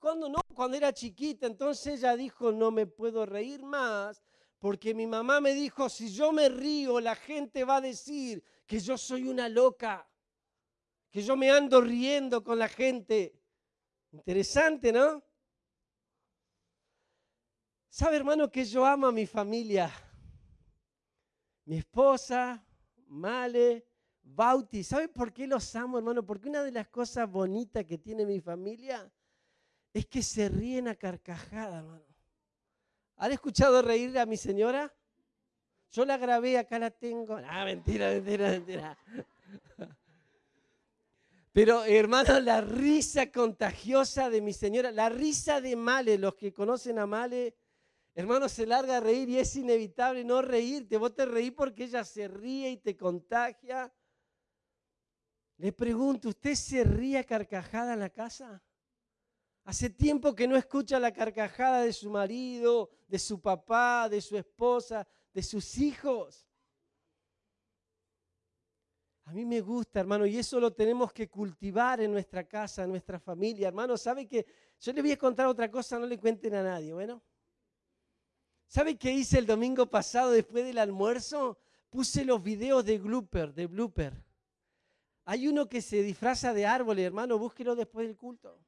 Cuando 0.00 0.28
no, 0.28 0.40
cuando 0.54 0.76
era 0.76 0.92
chiquita, 0.92 1.46
entonces 1.46 1.98
ella 1.98 2.16
dijo, 2.16 2.50
no 2.50 2.72
me 2.72 2.86
puedo 2.86 3.24
reír 3.26 3.62
más, 3.62 4.20
porque 4.60 4.94
mi 4.94 5.06
mamá 5.06 5.40
me 5.40 5.54
dijo, 5.54 5.88
si 5.88 6.12
yo 6.12 6.32
me 6.32 6.50
río, 6.50 7.00
la 7.00 7.16
gente 7.16 7.64
va 7.64 7.76
a 7.76 7.80
decir 7.80 8.44
que 8.66 8.78
yo 8.78 8.98
soy 8.98 9.26
una 9.26 9.48
loca, 9.48 10.06
que 11.10 11.22
yo 11.22 11.34
me 11.34 11.50
ando 11.50 11.80
riendo 11.80 12.44
con 12.44 12.58
la 12.58 12.68
gente. 12.68 13.34
Interesante, 14.12 14.92
¿no? 14.92 15.24
¿Sabe, 17.88 18.16
hermano, 18.16 18.50
que 18.50 18.66
yo 18.66 18.84
amo 18.84 19.06
a 19.06 19.12
mi 19.12 19.26
familia? 19.26 19.90
Mi 21.64 21.78
esposa, 21.78 22.62
Male, 23.06 23.86
Bauti. 24.22 24.84
¿Sabe 24.84 25.08
por 25.08 25.32
qué 25.32 25.46
los 25.46 25.74
amo, 25.74 25.96
hermano? 25.96 26.24
Porque 26.24 26.50
una 26.50 26.62
de 26.62 26.70
las 26.70 26.88
cosas 26.88 27.28
bonitas 27.28 27.86
que 27.86 27.96
tiene 27.96 28.26
mi 28.26 28.40
familia 28.40 29.10
es 29.94 30.04
que 30.06 30.22
se 30.22 30.50
ríen 30.50 30.86
a 30.86 30.94
carcajada, 30.94 31.78
hermano. 31.78 32.09
¿Han 33.20 33.32
escuchado 33.32 33.82
reír 33.82 34.18
a 34.18 34.24
mi 34.24 34.38
señora? 34.38 34.90
Yo 35.90 36.06
la 36.06 36.16
grabé, 36.16 36.56
acá 36.56 36.78
la 36.78 36.90
tengo. 36.90 37.38
Ah, 37.46 37.66
mentira, 37.66 38.08
mentira, 38.12 38.48
mentira. 38.48 38.98
Pero, 41.52 41.84
hermano, 41.84 42.40
la 42.40 42.62
risa 42.62 43.30
contagiosa 43.30 44.30
de 44.30 44.40
mi 44.40 44.54
señora, 44.54 44.90
la 44.90 45.10
risa 45.10 45.60
de 45.60 45.76
Male, 45.76 46.16
los 46.16 46.34
que 46.34 46.54
conocen 46.54 46.98
a 46.98 47.06
Male, 47.06 47.54
hermano, 48.14 48.48
se 48.48 48.64
larga 48.64 48.96
a 48.96 49.00
reír 49.00 49.28
y 49.28 49.38
es 49.38 49.54
inevitable 49.54 50.24
no 50.24 50.40
reírte. 50.40 50.96
Vos 50.96 51.14
te 51.14 51.26
reís 51.26 51.52
porque 51.52 51.84
ella 51.84 52.04
se 52.04 52.26
ríe 52.26 52.70
y 52.70 52.78
te 52.78 52.96
contagia. 52.96 53.92
Le 55.58 55.72
pregunto, 55.72 56.30
¿usted 56.30 56.54
se 56.54 56.84
ríe 56.84 57.22
carcajada 57.26 57.92
en 57.92 58.00
la 58.00 58.08
casa? 58.08 58.62
Hace 59.70 59.88
tiempo 59.88 60.34
que 60.34 60.48
no 60.48 60.56
escucha 60.56 60.98
la 60.98 61.12
carcajada 61.12 61.82
de 61.82 61.92
su 61.92 62.10
marido, 62.10 62.90
de 63.06 63.20
su 63.20 63.40
papá, 63.40 64.08
de 64.08 64.20
su 64.20 64.36
esposa, 64.36 65.06
de 65.32 65.44
sus 65.44 65.78
hijos. 65.78 66.48
A 69.26 69.32
mí 69.32 69.44
me 69.44 69.60
gusta, 69.60 70.00
hermano, 70.00 70.26
y 70.26 70.36
eso 70.38 70.58
lo 70.58 70.72
tenemos 70.72 71.12
que 71.12 71.28
cultivar 71.28 72.00
en 72.00 72.10
nuestra 72.10 72.42
casa, 72.48 72.82
en 72.82 72.90
nuestra 72.90 73.20
familia. 73.20 73.68
Hermano, 73.68 73.96
¿sabe 73.96 74.26
que 74.26 74.44
Yo 74.80 74.92
le 74.92 75.02
voy 75.02 75.12
a 75.12 75.16
contar 75.16 75.46
otra 75.46 75.70
cosa, 75.70 76.00
no 76.00 76.06
le 76.06 76.18
cuenten 76.18 76.52
a 76.56 76.64
nadie, 76.64 76.92
¿bueno? 76.92 77.22
¿Sabe 78.66 78.98
qué 78.98 79.12
hice 79.12 79.38
el 79.38 79.46
domingo 79.46 79.86
pasado 79.86 80.32
después 80.32 80.64
del 80.64 80.78
almuerzo? 80.78 81.60
Puse 81.90 82.24
los 82.24 82.42
videos 82.42 82.84
de 82.84 82.98
blooper, 82.98 83.54
de 83.54 83.68
blooper. 83.68 84.20
Hay 85.26 85.46
uno 85.46 85.68
que 85.68 85.80
se 85.80 86.02
disfraza 86.02 86.52
de 86.52 86.66
árbol, 86.66 86.98
hermano, 86.98 87.38
búsquelo 87.38 87.76
después 87.76 88.08
del 88.08 88.16
culto. 88.16 88.58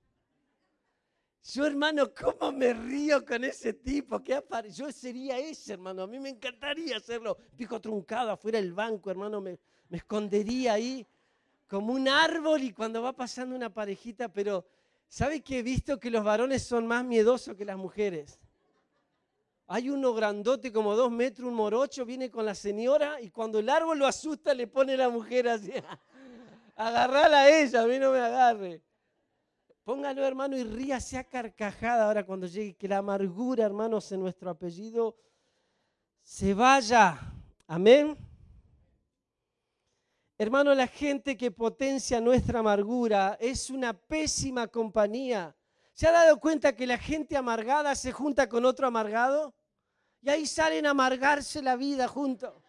Yo, 1.45 1.67
hermano, 1.67 2.13
¿cómo 2.15 2.53
me 2.53 2.73
río 2.73 3.25
con 3.25 3.43
ese 3.45 3.73
tipo? 3.73 4.23
¿Qué 4.23 4.37
apare- 4.37 4.71
Yo 4.71 4.93
sería 4.93 5.39
ese, 5.39 5.73
hermano. 5.73 6.03
A 6.03 6.07
mí 6.07 6.21
me 6.21 6.29
encantaría 6.29 6.97
hacerlo. 6.97 7.37
Pico 7.57 7.81
truncado 7.81 8.31
afuera 8.31 8.61
del 8.61 8.73
banco, 8.73 9.11
hermano. 9.11 9.41
Me, 9.41 9.59
me 9.89 9.99
escondería 9.99 10.75
ahí. 10.75 11.07
como 11.69 11.95
un 11.95 12.07
árbol 12.07 12.63
y 12.63 12.73
cuando 12.73 13.01
va 13.03 13.13
pasando 13.15 13.57
una 13.57 13.71
parejita, 13.73 14.29
pero 14.29 14.65
¿sabe 15.09 15.41
que 15.41 15.59
he 15.61 15.63
visto 15.63 15.99
que 15.99 16.11
los 16.11 16.23
varones 16.23 16.63
son 16.63 16.87
más 16.87 17.03
miedosos 17.05 17.57
que 17.57 17.65
las 17.65 17.79
mujeres? 17.79 18.39
Hay 19.67 19.89
uno 19.89 20.13
grandote 20.13 20.71
como 20.71 20.95
dos 20.95 21.11
metros, 21.11 21.49
un 21.49 21.55
morocho, 21.55 22.05
viene 22.05 22.31
con 22.31 22.45
la 22.45 22.55
señora 22.55 23.23
y 23.23 23.31
cuando 23.31 23.59
el 23.59 23.71
árbol 23.71 23.99
lo 23.99 24.07
asusta 24.07 24.53
le 24.53 24.67
pone 24.67 24.99
la 24.99 25.09
mujer 25.09 25.49
así, 25.49 25.73
agarrala 26.77 27.41
a 27.45 27.49
ella, 27.49 27.83
a 27.83 27.87
mí 27.87 27.99
no 27.99 28.13
me 28.13 28.19
agarre. 28.19 28.83
Póngalo, 29.85 30.25
hermano, 30.25 30.57
y 30.57 30.62
ríase 30.62 31.18
a 31.18 31.25
carcajada 31.25 32.07
ahora 32.07 32.25
cuando 32.25 32.47
llegue, 32.47 32.77
que 32.77 32.87
la 32.87 32.99
amargura, 32.99 33.64
hermanos, 33.64 34.12
en 34.12 34.21
nuestro 34.21 34.49
apellido 34.49 35.16
se 36.23 36.55
vaya. 36.55 37.18
Amén. 37.66 38.16
Hermano, 40.38 40.73
la 40.75 40.87
gente 40.87 41.37
que 41.37 41.51
potencia 41.51 42.21
nuestra 42.21 42.61
amargura 42.61 43.37
es 43.40 43.71
una 43.71 43.92
pésima 43.92 44.68
compañía. 44.68 45.55
¿Se 45.95 46.07
ha 46.07 46.12
dado 46.12 46.38
cuenta 46.38 46.77
que 46.77 46.87
la 46.87 46.99
gente 46.99 47.37
amargada 47.37 47.95
se 47.97 48.12
junta 48.12 48.49
con 48.49 48.64
otro 48.64 48.87
amargado? 48.87 49.53
Y 50.21 50.31
ahí 50.31 50.47
salen 50.47 50.87
a 50.87 50.90
amargarse 50.90 51.61
la 51.61 51.75
vida 51.75 52.07
juntos. 52.07 52.62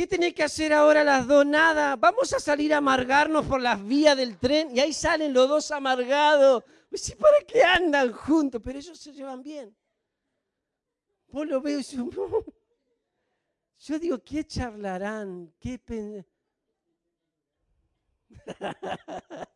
¿Qué 0.00 0.06
tiene 0.06 0.32
que 0.32 0.42
hacer 0.42 0.72
ahora 0.72 1.04
las 1.04 1.26
dos? 1.26 1.44
Nada. 1.44 1.94
Vamos 1.94 2.32
a 2.32 2.40
salir 2.40 2.72
a 2.72 2.78
amargarnos 2.78 3.44
por 3.44 3.60
las 3.60 3.84
vías 3.86 4.16
del 4.16 4.38
tren 4.38 4.74
y 4.74 4.80
ahí 4.80 4.94
salen 4.94 5.34
los 5.34 5.46
dos 5.46 5.70
amargados. 5.72 6.64
Pues 6.88 7.14
¿para 7.16 7.36
qué 7.46 7.62
andan 7.62 8.10
juntos? 8.10 8.62
Pero 8.64 8.78
ellos 8.78 8.98
se 8.98 9.12
llevan 9.12 9.42
bien. 9.42 9.76
Vos 11.28 11.46
lo 11.46 11.60
veo 11.60 11.80
y 11.80 11.82
yo 11.82 12.08
digo, 14.00 14.18
¿qué 14.24 14.42
charlarán? 14.42 15.52
¿Qué 15.60 15.78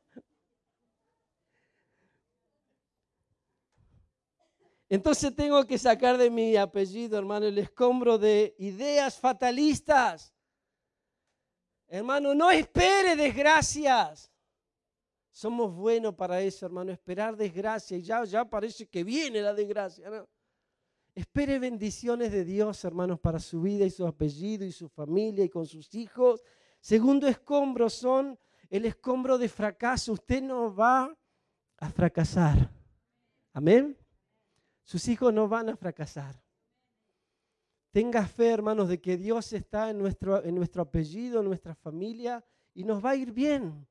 Entonces 4.91 5.35
tengo 5.35 5.67
que 5.67 5.79
sacar 5.79 6.19
de 6.19 6.29
mi 6.29 6.55
apellido, 6.55 7.17
hermano, 7.17 7.47
el 7.47 7.57
escombro 7.57 8.19
de 8.19 8.55
ideas 8.59 9.19
fatalistas. 9.19 10.34
Hermano, 11.89 12.35
no 12.35 12.51
espere 12.51 13.17
desgracias. 13.17 14.31
Somos 15.31 15.75
buenos 15.75 16.15
para 16.15 16.41
eso, 16.41 16.65
hermano, 16.65 16.93
esperar 16.93 17.37
desgracia. 17.37 17.97
Y 17.97 18.03
ya, 18.03 18.25
ya 18.25 18.45
parece 18.45 18.87
que 18.87 19.03
viene 19.03 19.43
la 19.43 19.53
desgracia. 19.53 20.09
¿no? 20.09 20.29
Espere 21.15 21.59
bendiciones 21.59 22.31
de 22.31 22.45
Dios, 22.45 22.85
hermanos, 22.85 23.19
para 23.19 23.41
su 23.41 23.61
vida 23.61 23.85
y 23.85 23.91
su 23.91 24.07
apellido 24.07 24.65
y 24.65 24.73
su 24.73 24.89
familia 24.89 25.45
y 25.45 25.49
con 25.49 25.67
sus 25.67 25.95
hijos. 25.95 26.43
Segundo 26.81 27.27
escombro 27.27 27.91
son 27.91 28.39
el 28.71 28.85
escombro 28.85 29.39
de 29.39 29.49
fracaso. 29.49 30.13
Usted 30.13 30.43
no 30.43 30.75
va 30.75 31.17
a 31.79 31.91
fracasar. 31.91 32.71
Amén. 33.53 33.97
Sus 34.85 35.09
hijos 35.09 35.33
no 35.33 35.49
van 35.49 35.69
a 35.71 35.77
fracasar. 35.77 36.44
Tenga 37.95 38.27
fe, 38.27 38.49
hermanos, 38.49 38.89
de 38.89 39.01
que 39.01 39.17
Dios 39.17 39.53
está 39.53 39.89
en 39.91 39.99
nuestro, 39.99 40.45
en 40.45 40.57
nuestro 40.57 40.83
apellido, 40.83 41.39
en 41.39 41.47
nuestra 41.47 41.77
familia, 41.77 42.45
y 42.75 42.83
nos 42.83 43.01
va 43.01 43.11
a 43.11 43.15
ir 43.15 43.31
bien. 43.31 43.87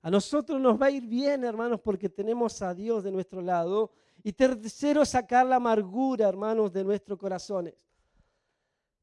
A 0.00 0.10
nosotros 0.10 0.60
nos 0.60 0.76
va 0.76 0.86
a 0.86 0.90
ir 0.90 1.06
bien, 1.06 1.44
hermanos, 1.44 1.80
porque 1.80 2.08
tenemos 2.08 2.60
a 2.62 2.74
Dios 2.74 3.04
de 3.04 3.12
nuestro 3.12 3.40
lado. 3.40 3.92
Y 4.24 4.32
tercero, 4.32 5.04
sacar 5.04 5.46
la 5.46 5.54
amargura, 5.54 6.28
hermanos, 6.28 6.72
de 6.72 6.82
nuestros 6.82 7.16
corazones. 7.16 7.74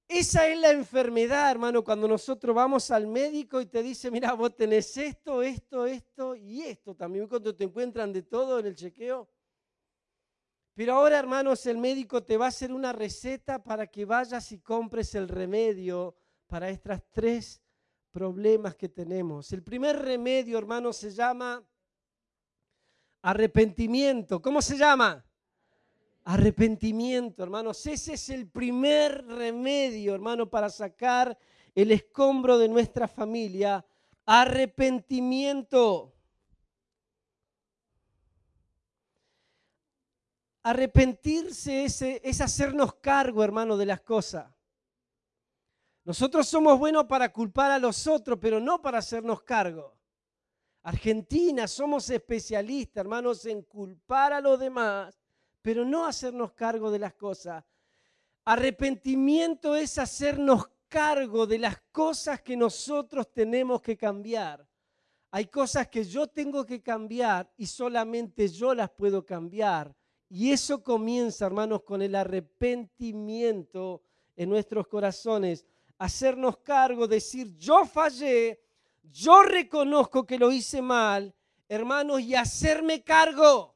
Esa 0.05 0.49
es 0.49 0.59
la 0.59 0.71
enfermedad, 0.71 1.49
hermano, 1.49 1.81
cuando 1.81 2.05
nosotros 2.05 2.53
vamos 2.53 2.91
al 2.91 3.07
médico 3.07 3.61
y 3.61 3.67
te 3.67 3.81
dice, 3.81 4.11
mira, 4.11 4.33
vos 4.33 4.53
tenés 4.53 4.97
esto, 4.97 5.41
esto, 5.41 5.85
esto 5.85 6.35
y 6.35 6.63
esto. 6.63 6.93
También 6.93 7.25
cuando 7.25 7.55
te 7.55 7.63
encuentran 7.63 8.11
de 8.11 8.23
todo 8.23 8.59
en 8.59 8.65
el 8.65 8.75
chequeo. 8.75 9.29
Pero 10.73 10.93
ahora, 10.93 11.19
hermanos, 11.19 11.65
el 11.65 11.77
médico 11.77 12.23
te 12.23 12.37
va 12.37 12.45
a 12.45 12.49
hacer 12.49 12.71
una 12.71 12.93
receta 12.93 13.63
para 13.63 13.87
que 13.87 14.05
vayas 14.05 14.51
y 14.51 14.59
compres 14.59 15.13
el 15.15 15.27
remedio 15.27 16.15
para 16.47 16.69
estas 16.69 17.03
tres 17.11 17.61
problemas 18.11 18.75
que 18.75 18.89
tenemos. 18.89 19.51
El 19.51 19.63
primer 19.63 19.99
remedio, 19.99 20.57
hermanos, 20.57 20.97
se 20.97 21.11
llama 21.11 21.63
arrepentimiento. 23.21 24.41
¿Cómo 24.41 24.61
se 24.61 24.77
llama? 24.77 25.25
Arrepentimiento, 26.23 27.43
hermanos. 27.43 27.85
Ese 27.85 28.13
es 28.13 28.29
el 28.29 28.47
primer 28.47 29.25
remedio, 29.25 30.15
hermano, 30.15 30.49
para 30.49 30.69
sacar 30.69 31.37
el 31.75 31.91
escombro 31.91 32.57
de 32.57 32.69
nuestra 32.69 33.07
familia. 33.07 33.85
Arrepentimiento. 34.25 36.18
Arrepentirse 40.63 41.85
es, 41.85 42.41
hacernos 42.41 42.95
cargo, 42.95 43.43
hermano, 43.43 43.77
de 43.77 43.85
las 43.85 44.01
cosas. 44.01 44.53
Nosotros 46.03 46.47
somos 46.47 46.77
buenos 46.77 47.05
para 47.05 47.31
culpar 47.31 47.71
a 47.71 47.79
los 47.79 48.07
otros, 48.07 48.37
pero 48.41 48.59
no 48.59 48.81
para 48.81 48.97
hacernos 48.97 49.41
cargo. 49.43 49.95
Argentina 50.83 51.67
somos 51.67 52.09
especialistas, 52.09 53.01
hermanos, 53.01 53.45
en 53.45 53.61
culpar 53.63 54.33
a 54.33 54.41
los 54.41 54.59
demás, 54.59 55.19
pero 55.61 55.85
no 55.85 56.05
hacernos 56.05 56.53
cargo 56.53 56.91
de 56.91 56.99
las 56.99 57.13
cosas. 57.13 57.63
Arrepentimiento 58.45 59.75
es 59.75 59.97
hacernos 59.97 60.69
cargo 60.87 61.45
de 61.45 61.59
las 61.59 61.79
cosas 61.91 62.41
que 62.41 62.57
nosotros 62.57 63.31
tenemos 63.31 63.81
que 63.81 63.95
cambiar. 63.95 64.67
Hay 65.31 65.45
cosas 65.45 65.87
que 65.87 66.03
yo 66.03 66.27
tengo 66.27 66.65
que 66.65 66.81
cambiar 66.81 67.53
y 67.55 67.67
solamente 67.67 68.47
yo 68.47 68.73
las 68.73 68.89
puedo 68.89 69.23
cambiar. 69.23 69.95
Y 70.29 70.51
eso 70.51 70.83
comienza, 70.83 71.47
hermanos, 71.47 71.81
con 71.81 72.01
el 72.03 72.13
arrepentimiento 72.13 74.03
en 74.35 74.49
nuestros 74.49 74.87
corazones. 74.87 75.65
Hacernos 75.97 76.57
cargo, 76.59 77.07
decir, 77.07 77.57
yo 77.57 77.83
fallé, 77.83 78.61
yo 79.03 79.41
reconozco 79.41 80.25
que 80.25 80.37
lo 80.37 80.51
hice 80.51 80.81
mal, 80.81 81.35
hermanos, 81.67 82.21
y 82.21 82.35
hacerme 82.35 83.03
cargo. 83.03 83.75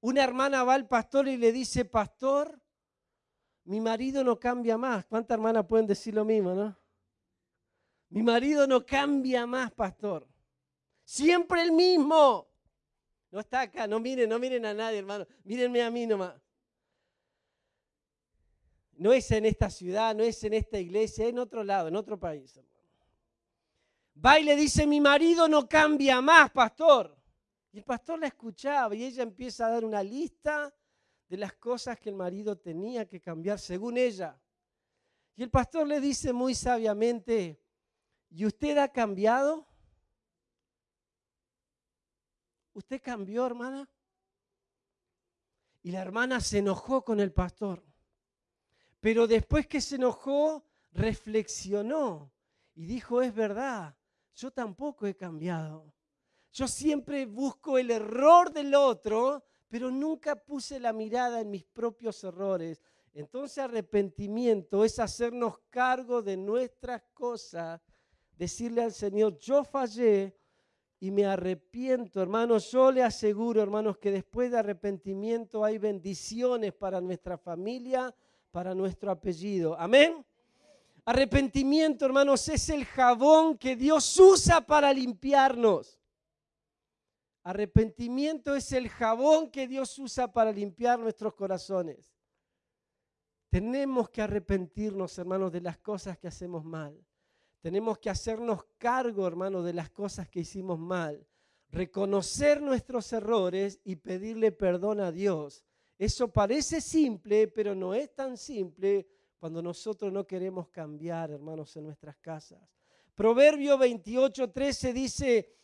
Una 0.00 0.22
hermana 0.22 0.62
va 0.64 0.74
al 0.74 0.86
pastor 0.86 1.26
y 1.28 1.38
le 1.38 1.50
dice, 1.50 1.86
pastor, 1.86 2.60
mi 3.64 3.80
marido 3.80 4.22
no 4.22 4.38
cambia 4.38 4.76
más. 4.76 5.06
¿Cuántas 5.06 5.36
hermanas 5.36 5.66
pueden 5.66 5.86
decir 5.86 6.14
lo 6.14 6.24
mismo, 6.24 6.54
no? 6.54 6.78
Mi 8.10 8.22
marido 8.22 8.66
no 8.66 8.86
cambia 8.86 9.46
más, 9.46 9.72
pastor. 9.72 10.28
Siempre 11.04 11.62
el 11.62 11.72
mismo. 11.72 12.48
No 13.36 13.40
está 13.40 13.60
acá, 13.60 13.86
no 13.86 14.00
miren, 14.00 14.30
no 14.30 14.38
miren 14.38 14.64
a 14.64 14.72
nadie, 14.72 15.00
hermano. 15.00 15.26
Mírenme 15.44 15.82
a 15.82 15.90
mí 15.90 16.06
nomás. 16.06 16.40
No 18.92 19.12
es 19.12 19.30
en 19.30 19.44
esta 19.44 19.68
ciudad, 19.68 20.14
no 20.14 20.22
es 20.22 20.42
en 20.42 20.54
esta 20.54 20.78
iglesia, 20.78 21.26
es 21.26 21.32
en 21.32 21.38
otro 21.38 21.62
lado, 21.62 21.88
en 21.88 21.96
otro 21.96 22.18
país. 22.18 22.58
Va 24.24 24.40
y 24.40 24.44
le 24.44 24.56
dice, 24.56 24.86
mi 24.86 25.02
marido 25.02 25.48
no 25.48 25.68
cambia 25.68 26.22
más, 26.22 26.50
pastor. 26.50 27.14
Y 27.72 27.76
el 27.76 27.84
pastor 27.84 28.20
la 28.20 28.28
escuchaba 28.28 28.94
y 28.94 29.04
ella 29.04 29.22
empieza 29.22 29.66
a 29.66 29.70
dar 29.70 29.84
una 29.84 30.02
lista 30.02 30.74
de 31.28 31.36
las 31.36 31.52
cosas 31.56 31.98
que 31.98 32.08
el 32.08 32.16
marido 32.16 32.56
tenía 32.56 33.06
que 33.06 33.20
cambiar 33.20 33.58
según 33.58 33.98
ella. 33.98 34.40
Y 35.34 35.42
el 35.42 35.50
pastor 35.50 35.86
le 35.86 36.00
dice 36.00 36.32
muy 36.32 36.54
sabiamente, 36.54 37.60
¿y 38.30 38.46
usted 38.46 38.78
ha 38.78 38.88
cambiado? 38.88 39.68
¿Usted 42.76 43.00
cambió, 43.00 43.46
hermana? 43.46 43.88
Y 45.82 45.92
la 45.92 46.02
hermana 46.02 46.42
se 46.42 46.58
enojó 46.58 47.02
con 47.02 47.20
el 47.20 47.32
pastor. 47.32 47.82
Pero 49.00 49.26
después 49.26 49.66
que 49.66 49.80
se 49.80 49.94
enojó, 49.96 50.62
reflexionó 50.92 52.30
y 52.74 52.84
dijo, 52.84 53.22
es 53.22 53.34
verdad, 53.34 53.96
yo 54.34 54.50
tampoco 54.50 55.06
he 55.06 55.16
cambiado. 55.16 55.90
Yo 56.52 56.68
siempre 56.68 57.24
busco 57.24 57.78
el 57.78 57.90
error 57.90 58.52
del 58.52 58.74
otro, 58.74 59.46
pero 59.68 59.90
nunca 59.90 60.36
puse 60.36 60.78
la 60.78 60.92
mirada 60.92 61.40
en 61.40 61.50
mis 61.50 61.64
propios 61.64 62.22
errores. 62.24 62.82
Entonces 63.14 63.56
arrepentimiento 63.56 64.84
es 64.84 64.98
hacernos 64.98 65.60
cargo 65.70 66.20
de 66.20 66.36
nuestras 66.36 67.02
cosas, 67.14 67.80
decirle 68.32 68.82
al 68.82 68.92
Señor, 68.92 69.38
yo 69.38 69.64
fallé, 69.64 70.35
y 70.98 71.10
me 71.10 71.26
arrepiento, 71.26 72.22
hermanos. 72.22 72.70
Yo 72.70 72.90
le 72.90 73.02
aseguro, 73.02 73.62
hermanos, 73.62 73.98
que 73.98 74.10
después 74.10 74.50
de 74.50 74.58
arrepentimiento 74.58 75.64
hay 75.64 75.78
bendiciones 75.78 76.72
para 76.72 77.00
nuestra 77.00 77.36
familia, 77.36 78.14
para 78.50 78.74
nuestro 78.74 79.10
apellido. 79.10 79.78
Amén. 79.78 80.24
Arrepentimiento, 81.04 82.04
hermanos, 82.04 82.48
es 82.48 82.68
el 82.68 82.84
jabón 82.84 83.56
que 83.58 83.76
Dios 83.76 84.18
usa 84.18 84.60
para 84.60 84.92
limpiarnos. 84.92 86.00
Arrepentimiento 87.44 88.56
es 88.56 88.72
el 88.72 88.88
jabón 88.88 89.50
que 89.50 89.68
Dios 89.68 89.96
usa 90.00 90.32
para 90.32 90.50
limpiar 90.50 90.98
nuestros 90.98 91.34
corazones. 91.34 92.12
Tenemos 93.50 94.10
que 94.10 94.22
arrepentirnos, 94.22 95.16
hermanos, 95.18 95.52
de 95.52 95.60
las 95.60 95.78
cosas 95.78 96.18
que 96.18 96.26
hacemos 96.26 96.64
mal. 96.64 97.00
Tenemos 97.66 97.98
que 97.98 98.08
hacernos 98.08 98.64
cargo, 98.78 99.26
hermano, 99.26 99.60
de 99.60 99.72
las 99.72 99.90
cosas 99.90 100.28
que 100.28 100.38
hicimos 100.38 100.78
mal, 100.78 101.26
reconocer 101.68 102.62
nuestros 102.62 103.12
errores 103.12 103.80
y 103.82 103.96
pedirle 103.96 104.52
perdón 104.52 105.00
a 105.00 105.10
Dios. 105.10 105.64
Eso 105.98 106.32
parece 106.32 106.80
simple, 106.80 107.48
pero 107.48 107.74
no 107.74 107.92
es 107.92 108.14
tan 108.14 108.36
simple 108.36 109.08
cuando 109.40 109.60
nosotros 109.62 110.12
no 110.12 110.24
queremos 110.28 110.68
cambiar, 110.68 111.32
hermanos, 111.32 111.76
en 111.76 111.86
nuestras 111.86 112.16
casas. 112.18 112.62
Proverbio 113.16 113.76
28, 113.76 114.52
13 114.52 114.92
dice, 114.92 115.56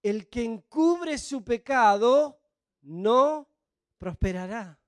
el 0.00 0.28
que 0.28 0.44
encubre 0.44 1.18
su 1.18 1.42
pecado 1.42 2.38
no 2.82 3.48
prosperará. 3.98 4.78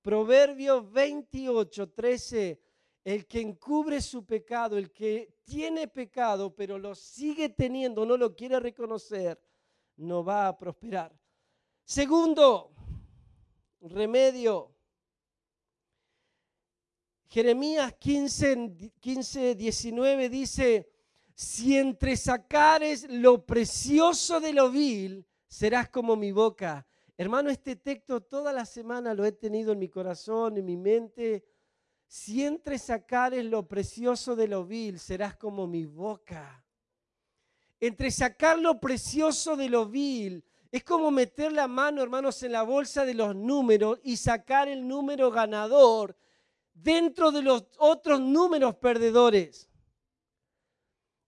Proverbio 0.00 0.82
28, 0.82 1.90
13, 1.90 2.65
el 3.06 3.28
que 3.28 3.40
encubre 3.40 4.00
su 4.00 4.26
pecado, 4.26 4.76
el 4.76 4.90
que 4.90 5.38
tiene 5.44 5.86
pecado, 5.86 6.52
pero 6.52 6.76
lo 6.76 6.92
sigue 6.96 7.48
teniendo, 7.48 8.04
no 8.04 8.16
lo 8.16 8.34
quiere 8.34 8.58
reconocer, 8.58 9.40
no 9.98 10.24
va 10.24 10.48
a 10.48 10.58
prosperar. 10.58 11.16
Segundo, 11.84 12.72
remedio. 13.80 14.74
Jeremías 17.28 17.94
15, 17.94 18.92
15, 18.98 19.54
19 19.54 20.28
dice, 20.28 20.90
si 21.32 21.78
entre 21.78 22.16
sacares 22.16 23.08
lo 23.08 23.46
precioso 23.46 24.40
de 24.40 24.52
lo 24.52 24.68
vil, 24.68 25.24
serás 25.46 25.90
como 25.90 26.16
mi 26.16 26.32
boca. 26.32 26.84
Hermano, 27.16 27.50
este 27.50 27.76
texto 27.76 28.20
toda 28.20 28.52
la 28.52 28.66
semana 28.66 29.14
lo 29.14 29.24
he 29.24 29.30
tenido 29.30 29.70
en 29.70 29.78
mi 29.78 29.88
corazón, 29.88 30.56
en 30.58 30.64
mi 30.64 30.76
mente. 30.76 31.44
Si 32.18 32.42
entre 32.42 32.78
sacares 32.78 33.44
lo 33.44 33.68
precioso 33.68 34.34
de 34.34 34.48
lo 34.48 34.64
vil, 34.64 34.98
serás 34.98 35.36
como 35.36 35.66
mi 35.66 35.84
boca. 35.84 36.64
Entre 37.78 38.10
sacar 38.10 38.58
lo 38.58 38.80
precioso 38.80 39.54
de 39.54 39.68
lo 39.68 39.84
vil, 39.84 40.42
es 40.72 40.82
como 40.82 41.10
meter 41.10 41.52
la 41.52 41.68
mano, 41.68 42.02
hermanos, 42.02 42.42
en 42.42 42.52
la 42.52 42.62
bolsa 42.62 43.04
de 43.04 43.12
los 43.12 43.36
números 43.36 44.00
y 44.02 44.16
sacar 44.16 44.66
el 44.66 44.88
número 44.88 45.30
ganador 45.30 46.16
dentro 46.72 47.30
de 47.30 47.42
los 47.42 47.66
otros 47.76 48.18
números 48.18 48.76
perdedores. 48.76 49.68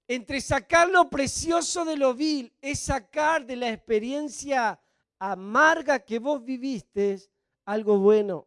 Entre 0.09 0.41
sacar 0.41 0.89
lo 0.89 1.11
precioso 1.11 1.85
de 1.85 1.99
lo 1.99 2.15
vil 2.15 2.51
es 2.63 2.81
sacar 2.81 3.45
de 3.45 3.57
la 3.57 3.69
experiencia 3.69 4.81
amarga 5.19 5.99
que 5.99 6.19
vos 6.19 6.43
viviste 6.43 7.21
algo 7.67 7.99
bueno. 7.99 8.47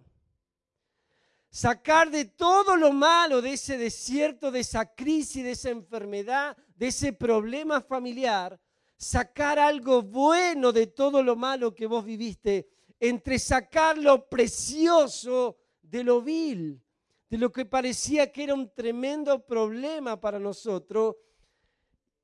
Sacar 1.54 2.10
de 2.10 2.24
todo 2.24 2.78
lo 2.78 2.94
malo, 2.94 3.42
de 3.42 3.54
ese 3.54 3.78
desierto, 3.78 4.52
de 4.52 4.62
esa 4.62 4.86
crisis, 4.96 5.44
de 5.44 5.52
esa 5.52 5.70
enfermedad, 5.70 6.56
de 6.78 6.88
ese 6.88 7.12
problema 7.12 7.82
familiar, 7.82 8.58
sacar 8.96 9.60
algo 9.60 10.02
bueno 10.02 10.72
de 10.72 10.88
todo 10.88 11.22
lo 11.22 11.36
malo 11.36 11.76
que 11.76 11.88
vos 11.88 12.06
viviste, 12.06 12.70
entre 13.02 13.38
sacar 13.38 13.98
lo 13.98 14.30
precioso 14.30 15.58
de 15.82 16.06
lo 16.06 16.22
vil, 16.22 16.82
de 17.30 17.38
lo 17.38 17.52
que 17.52 17.66
parecía 17.66 18.32
que 18.32 18.44
era 18.46 18.54
un 18.54 18.74
tremendo 18.74 19.46
problema 19.46 20.22
para 20.22 20.40
nosotros, 20.40 21.18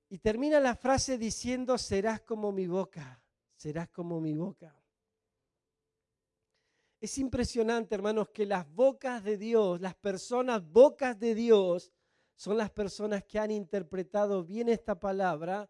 y 0.08 0.20
termina 0.20 0.62
la 0.62 0.76
frase 0.76 1.18
diciendo, 1.18 1.78
serás 1.78 2.22
como 2.22 2.54
mi 2.54 2.66
boca, 2.66 3.22
serás 3.58 3.90
como 3.90 4.22
mi 4.22 4.34
boca. 4.34 4.77
Es 7.00 7.18
impresionante, 7.20 7.94
hermanos, 7.94 8.30
que 8.30 8.46
las 8.46 8.68
bocas 8.74 9.24
de 9.24 9.38
Dios, 9.38 9.80
las 9.80 9.96
personas 9.96 10.68
bocas 10.68 11.20
de 11.20 11.36
Dios, 11.36 11.92
son 12.36 12.58
las 12.58 12.72
personas 12.72 13.24
que 13.24 13.40
han 13.40 13.52
interpretado 13.52 14.44
bien 14.44 14.70
esta 14.70 15.00
palabra 15.00 15.70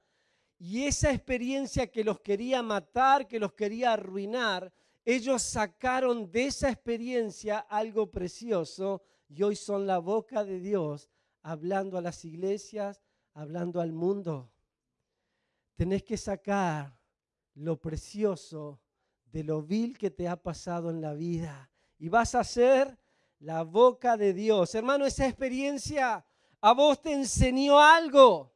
y 0.57 0.83
esa 0.83 1.11
experiencia 1.11 1.87
que 1.87 2.03
los 2.03 2.19
quería 2.21 2.63
matar, 2.63 3.27
que 3.27 3.39
los 3.39 3.53
quería 3.53 3.93
arruinar, 3.93 4.73
ellos 5.05 5.41
sacaron 5.41 6.29
de 6.31 6.47
esa 6.47 6.69
experiencia 6.69 7.59
algo 7.59 8.11
precioso 8.11 9.01
y 9.29 9.43
hoy 9.43 9.55
son 9.55 9.87
la 9.87 9.99
boca 9.99 10.43
de 10.43 10.59
Dios 10.59 11.09
hablando 11.43 11.97
a 11.97 12.01
las 12.01 12.25
iglesias, 12.25 13.01
hablando 13.33 13.79
al 13.79 13.93
mundo. 13.93 14.51
Tenés 15.75 16.03
que 16.03 16.17
sacar 16.17 16.99
lo 17.53 17.79
precioso 17.79 18.81
de 19.31 19.43
lo 19.43 19.61
vil 19.61 19.97
que 19.97 20.09
te 20.09 20.27
ha 20.27 20.35
pasado 20.35 20.89
en 20.89 21.01
la 21.01 21.13
vida. 21.13 21.69
Y 21.99 22.09
vas 22.09 22.35
a 22.35 22.43
ser 22.43 22.97
la 23.39 23.63
boca 23.63 24.17
de 24.17 24.33
Dios. 24.33 24.73
Hermano, 24.75 25.05
esa 25.05 25.27
experiencia 25.27 26.25
a 26.61 26.73
vos 26.73 27.01
te 27.01 27.13
enseñó 27.13 27.79
algo. 27.79 28.53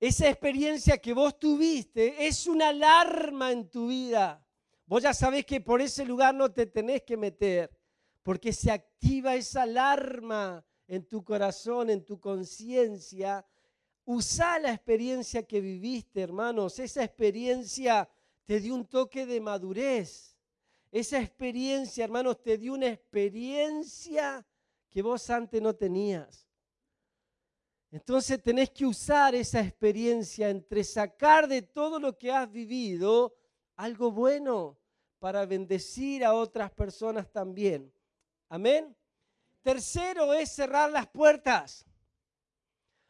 Esa 0.00 0.28
experiencia 0.28 0.98
que 0.98 1.14
vos 1.14 1.38
tuviste 1.38 2.26
es 2.26 2.46
una 2.46 2.68
alarma 2.68 3.52
en 3.52 3.68
tu 3.70 3.88
vida. 3.88 4.44
Vos 4.86 5.02
ya 5.02 5.14
sabés 5.14 5.46
que 5.46 5.60
por 5.60 5.80
ese 5.80 6.04
lugar 6.04 6.34
no 6.34 6.52
te 6.52 6.66
tenés 6.66 7.02
que 7.02 7.16
meter, 7.16 7.70
porque 8.22 8.52
se 8.52 8.70
activa 8.70 9.34
esa 9.34 9.62
alarma 9.62 10.64
en 10.86 11.06
tu 11.06 11.24
corazón, 11.24 11.88
en 11.88 12.04
tu 12.04 12.20
conciencia. 12.20 13.46
Usa 14.04 14.58
la 14.58 14.72
experiencia 14.72 15.44
que 15.44 15.60
viviste, 15.60 16.20
hermanos. 16.20 16.78
Esa 16.78 17.02
experiencia 17.02 18.08
te 18.46 18.60
dio 18.60 18.74
un 18.74 18.86
toque 18.86 19.26
de 19.26 19.40
madurez. 19.40 20.36
Esa 20.90 21.18
experiencia, 21.18 22.04
hermanos, 22.04 22.42
te 22.42 22.56
dio 22.56 22.74
una 22.74 22.88
experiencia 22.88 24.46
que 24.90 25.02
vos 25.02 25.28
antes 25.30 25.60
no 25.60 25.74
tenías. 25.74 26.46
Entonces 27.90 28.42
tenés 28.42 28.70
que 28.70 28.86
usar 28.86 29.34
esa 29.34 29.60
experiencia 29.60 30.50
entre 30.50 30.82
sacar 30.82 31.46
de 31.46 31.62
todo 31.62 31.98
lo 31.98 32.18
que 32.18 32.32
has 32.32 32.50
vivido 32.50 33.36
algo 33.76 34.10
bueno 34.10 34.78
para 35.18 35.46
bendecir 35.46 36.24
a 36.24 36.34
otras 36.34 36.70
personas 36.72 37.30
también. 37.30 37.92
Amén. 38.48 38.96
Tercero 39.62 40.34
es 40.34 40.50
cerrar 40.50 40.90
las 40.90 41.06
puertas. 41.06 41.86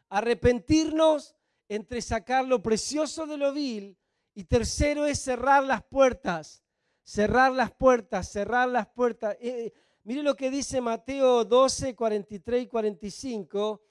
Arrepentirnos 0.09 1.35
entre 1.69 2.01
sacar 2.01 2.45
lo 2.45 2.63
precioso 2.63 3.27
de 3.27 3.37
lo 3.37 3.53
vil. 3.53 3.99
Y 4.35 4.45
tercero 4.45 5.07
es 5.07 5.21
cerrar 5.21 5.63
las 5.65 5.85
puertas. 5.85 6.63
Cerrar 7.05 7.53
las 7.53 7.71
puertas, 7.73 8.31
cerrar 8.31 8.69
las 8.69 8.89
puertas. 8.89 9.37
Eh, 9.41 9.73
mire 10.03 10.23
lo 10.23 10.35
que 10.35 10.51
dice 10.51 10.81
Mateo 10.81 11.45
12, 11.45 11.95
43 11.95 12.63
y 12.63 12.67
45. 12.67 13.83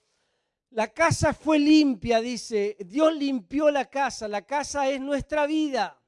La 0.72 0.88
casa 0.89 1.34
fue 1.34 1.60
limpia, 1.60 2.20
dice. 2.20 2.76
Dios 2.86 3.16
limpió 3.16 3.72
la 3.72 3.86
casa. 3.86 4.28
La 4.28 4.41
casa 4.41 4.89
es 4.89 5.00
nuestra 5.00 5.46
vida. 5.46 6.00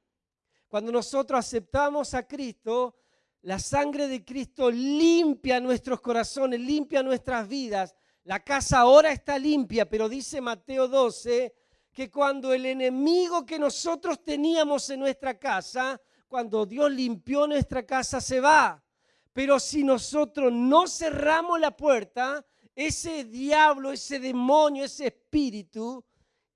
Cuando 0.68 0.92
nosotros 0.92 1.38
aceptamos 1.38 2.12
a 2.12 2.26
Cristo, 2.26 2.96
la 3.42 3.58
sangre 3.58 4.08
de 4.08 4.24
Cristo 4.24 4.70
limpia 4.70 5.60
nuestros 5.60 6.00
corazones, 6.00 6.60
limpia 6.60 7.02
nuestras 7.02 7.48
vidas. 7.48 7.94
La 8.24 8.40
casa 8.40 8.80
ahora 8.80 9.12
está 9.12 9.38
limpia, 9.38 9.88
pero 9.88 10.08
dice 10.08 10.40
Mateo 10.40 10.88
12 10.88 11.54
que 11.96 12.10
cuando 12.10 12.52
el 12.52 12.66
enemigo 12.66 13.46
que 13.46 13.58
nosotros 13.58 14.22
teníamos 14.22 14.90
en 14.90 15.00
nuestra 15.00 15.38
casa, 15.38 15.98
cuando 16.28 16.66
Dios 16.66 16.92
limpió 16.92 17.46
nuestra 17.46 17.86
casa, 17.86 18.20
se 18.20 18.38
va. 18.38 18.84
Pero 19.32 19.58
si 19.58 19.82
nosotros 19.82 20.52
no 20.52 20.86
cerramos 20.86 21.58
la 21.58 21.74
puerta, 21.74 22.44
ese 22.74 23.24
diablo, 23.24 23.92
ese 23.92 24.20
demonio, 24.20 24.84
ese 24.84 25.06
espíritu, 25.06 26.04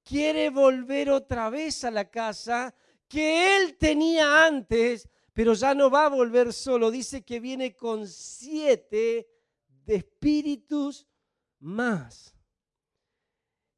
quiere 0.05 0.51
volver 0.51 1.09
otra 1.09 1.49
vez 1.49 1.85
a 1.85 1.91
la 1.91 2.11
casa 2.11 2.75
que 3.09 3.57
él 3.57 3.79
tenía 3.79 4.45
antes 4.45 5.09
pero 5.33 5.55
ya 5.55 5.75
no 5.75 5.89
va 5.89 6.05
a 6.05 6.09
volver 6.11 6.53
solo. 6.53 6.91
Dice 6.91 7.23
que 7.23 7.41
viene 7.41 7.75
con 7.75 8.07
siete 8.07 9.27
de 9.87 9.95
espíritus 9.95 11.07
más. 11.61 12.35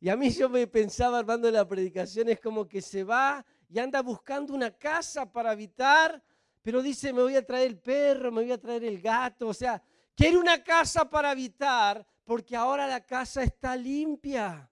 Y 0.03 0.09
a 0.09 0.17
mí 0.17 0.31
yo 0.31 0.49
me 0.49 0.67
pensaba 0.67 1.21
armando 1.21 1.49
la 1.49 1.65
predicación, 1.65 2.29
es 2.29 2.41
como 2.41 2.67
que 2.67 2.83
se 2.83 3.05
va 3.05 3.47
y 3.69 3.79
anda 3.79 4.03
buscando 4.03 4.53
una 4.53 4.73
casa 4.73 5.31
para 5.31 5.53
habitar, 5.53 6.21
pero 6.61 6.83
dice, 6.83 7.13
me 7.13 7.23
voy 7.23 7.37
a 7.37 7.47
traer 7.47 7.69
el 7.69 7.79
perro, 7.79 8.33
me 8.33 8.43
voy 8.43 8.51
a 8.51 8.61
traer 8.61 8.83
el 8.83 9.01
gato, 9.01 9.47
o 9.47 9.55
sea, 9.55 9.81
quiere 10.17 10.37
una 10.39 10.61
casa 10.65 11.09
para 11.09 11.31
habitar 11.31 12.05
porque 12.25 12.57
ahora 12.57 12.89
la 12.89 13.07
casa 13.07 13.45
está 13.45 13.77
limpia. 13.77 14.69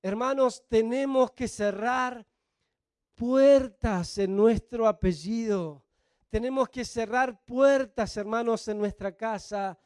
Hermanos, 0.00 0.64
tenemos 0.66 1.32
que 1.32 1.46
cerrar 1.46 2.26
puertas 3.14 4.16
en 4.16 4.34
nuestro 4.34 4.88
apellido. 4.88 5.84
Tenemos 6.30 6.70
que 6.70 6.86
cerrar 6.86 7.44
puertas, 7.44 8.16
hermanos, 8.16 8.66
en 8.66 8.78
nuestra 8.78 9.14
casa. 9.14 9.78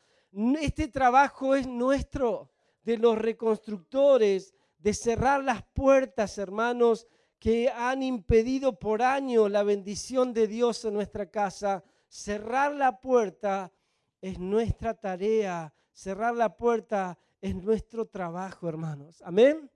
Este 0.60 0.86
trabajo 0.86 1.56
es 1.56 1.66
nuestro, 1.66 2.52
de 2.86 2.96
los 2.98 3.18
reconstructores, 3.18 4.54
de 4.78 4.94
cerrar 4.94 5.42
las 5.42 5.64
puertas, 5.64 6.38
hermanos, 6.38 7.08
que 7.40 7.68
han 7.68 8.00
impedido 8.04 8.78
por 8.78 9.02
años 9.02 9.50
la 9.50 9.64
bendición 9.64 10.32
de 10.32 10.46
Dios 10.46 10.84
en 10.84 10.94
nuestra 10.94 11.28
casa. 11.28 11.82
Cerrar 12.08 12.72
la 12.76 13.00
puerta 13.00 13.72
es 14.20 14.38
nuestra 14.38 14.94
tarea. 14.94 15.74
Cerrar 15.92 16.36
la 16.36 16.56
puerta 16.56 17.18
en 17.40 17.64
nuestro 17.64 18.06
trabajo, 18.06 18.68
hermanos. 18.68 19.20
Amén. 19.22 19.68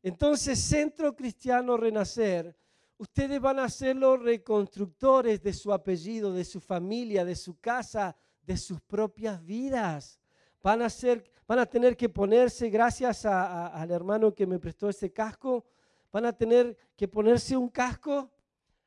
Entonces, 0.00 0.60
Centro 0.60 1.16
Cristiano 1.16 1.76
Renacer, 1.76 2.56
ustedes 2.98 3.40
van 3.40 3.58
a 3.58 3.68
ser 3.68 3.96
los 3.96 4.22
reconstructores 4.22 5.42
de 5.42 5.52
su 5.52 5.72
apellido, 5.72 6.32
de 6.32 6.44
su 6.44 6.60
familia, 6.60 7.24
de 7.24 7.34
su 7.34 7.58
casa, 7.58 8.14
de 8.42 8.56
sus 8.56 8.80
propias 8.80 9.44
vidas. 9.44 10.20
Van 10.62 10.82
a, 10.82 10.90
ser, 10.90 11.24
van 11.46 11.60
a 11.60 11.66
tener 11.66 11.96
que 11.96 12.08
ponerse, 12.08 12.68
gracias 12.68 13.24
al 13.24 13.90
hermano 13.90 14.34
que 14.34 14.46
me 14.46 14.58
prestó 14.58 14.88
ese 14.88 15.12
casco, 15.12 15.64
van 16.12 16.26
a 16.26 16.32
tener 16.32 16.76
que 16.96 17.06
ponerse 17.06 17.56
un 17.56 17.68
casco, 17.68 18.30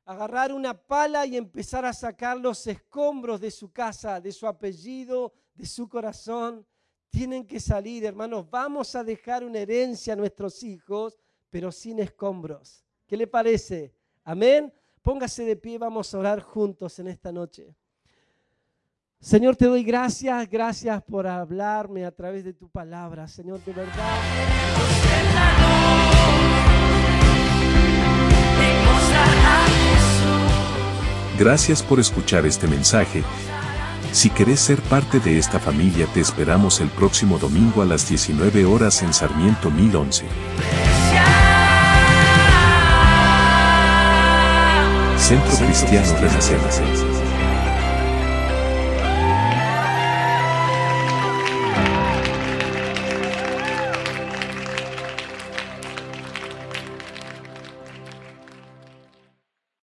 agarrar 0.06 0.52
una 0.52 0.74
pala 0.74 1.26
y 1.26 1.38
empezar 1.38 1.86
a 1.86 1.94
sacar 1.94 2.38
los 2.38 2.68
escombros 2.68 3.40
de 3.40 3.52
su 3.52 3.72
casa, 3.72 4.20
de 4.20 4.32
su 4.32 4.48
apellido, 4.48 5.34
de 5.56 5.66
su 5.66 5.88
corazón. 5.88 6.66
Tienen 7.10 7.46
que 7.46 7.60
salir, 7.60 8.06
hermanos. 8.06 8.50
Vamos 8.50 8.96
a 8.96 9.04
dejar 9.04 9.44
una 9.44 9.60
herencia 9.60 10.14
a 10.14 10.16
nuestros 10.16 10.64
hijos, 10.64 11.20
pero 11.50 11.72
sin 11.72 12.00
escombros. 12.00 12.84
¿Qué 13.08 13.18
le 13.18 13.28
parece? 13.28 13.94
Amén. 14.24 14.74
Póngase 15.02 15.44
de 15.46 15.56
pie, 15.56 15.78
vamos 15.78 16.14
a 16.14 16.20
orar 16.20 16.42
juntos 16.42 17.00
en 17.00 17.08
esta 17.08 17.32
noche. 17.32 17.76
Señor, 19.22 19.56
te 19.56 19.66
doy 19.66 19.84
gracias, 19.84 20.50
gracias 20.50 21.04
por 21.04 21.28
hablarme 21.28 22.06
a 22.06 22.12
través 22.12 22.44
de 22.44 22.54
tu 22.54 22.68
palabra, 22.70 23.28
Señor, 23.28 23.64
de 23.64 23.72
verdad. 23.72 23.94
Gracias 31.38 31.84
por 31.84 32.00
escuchar 32.00 32.48
este 32.48 32.68
mensaje. 32.68 33.24
Si 34.12 34.32
querés 34.32 34.60
ser 34.60 34.82
parte 34.82 35.20
de 35.20 35.38
esta 35.38 35.60
familia, 35.60 36.08
te 36.14 36.20
esperamos 36.20 36.82
el 36.82 36.90
próximo 36.90 37.38
domingo 37.38 37.84
a 37.84 37.86
las 37.86 38.10
19 38.10 38.66
horas 38.66 39.04
en 39.04 39.14
Sarmiento 39.14 39.70
1011. 39.70 40.26
Centro 45.18 45.66
Cristiano 45.66 46.14
Renacer. 46.20 47.11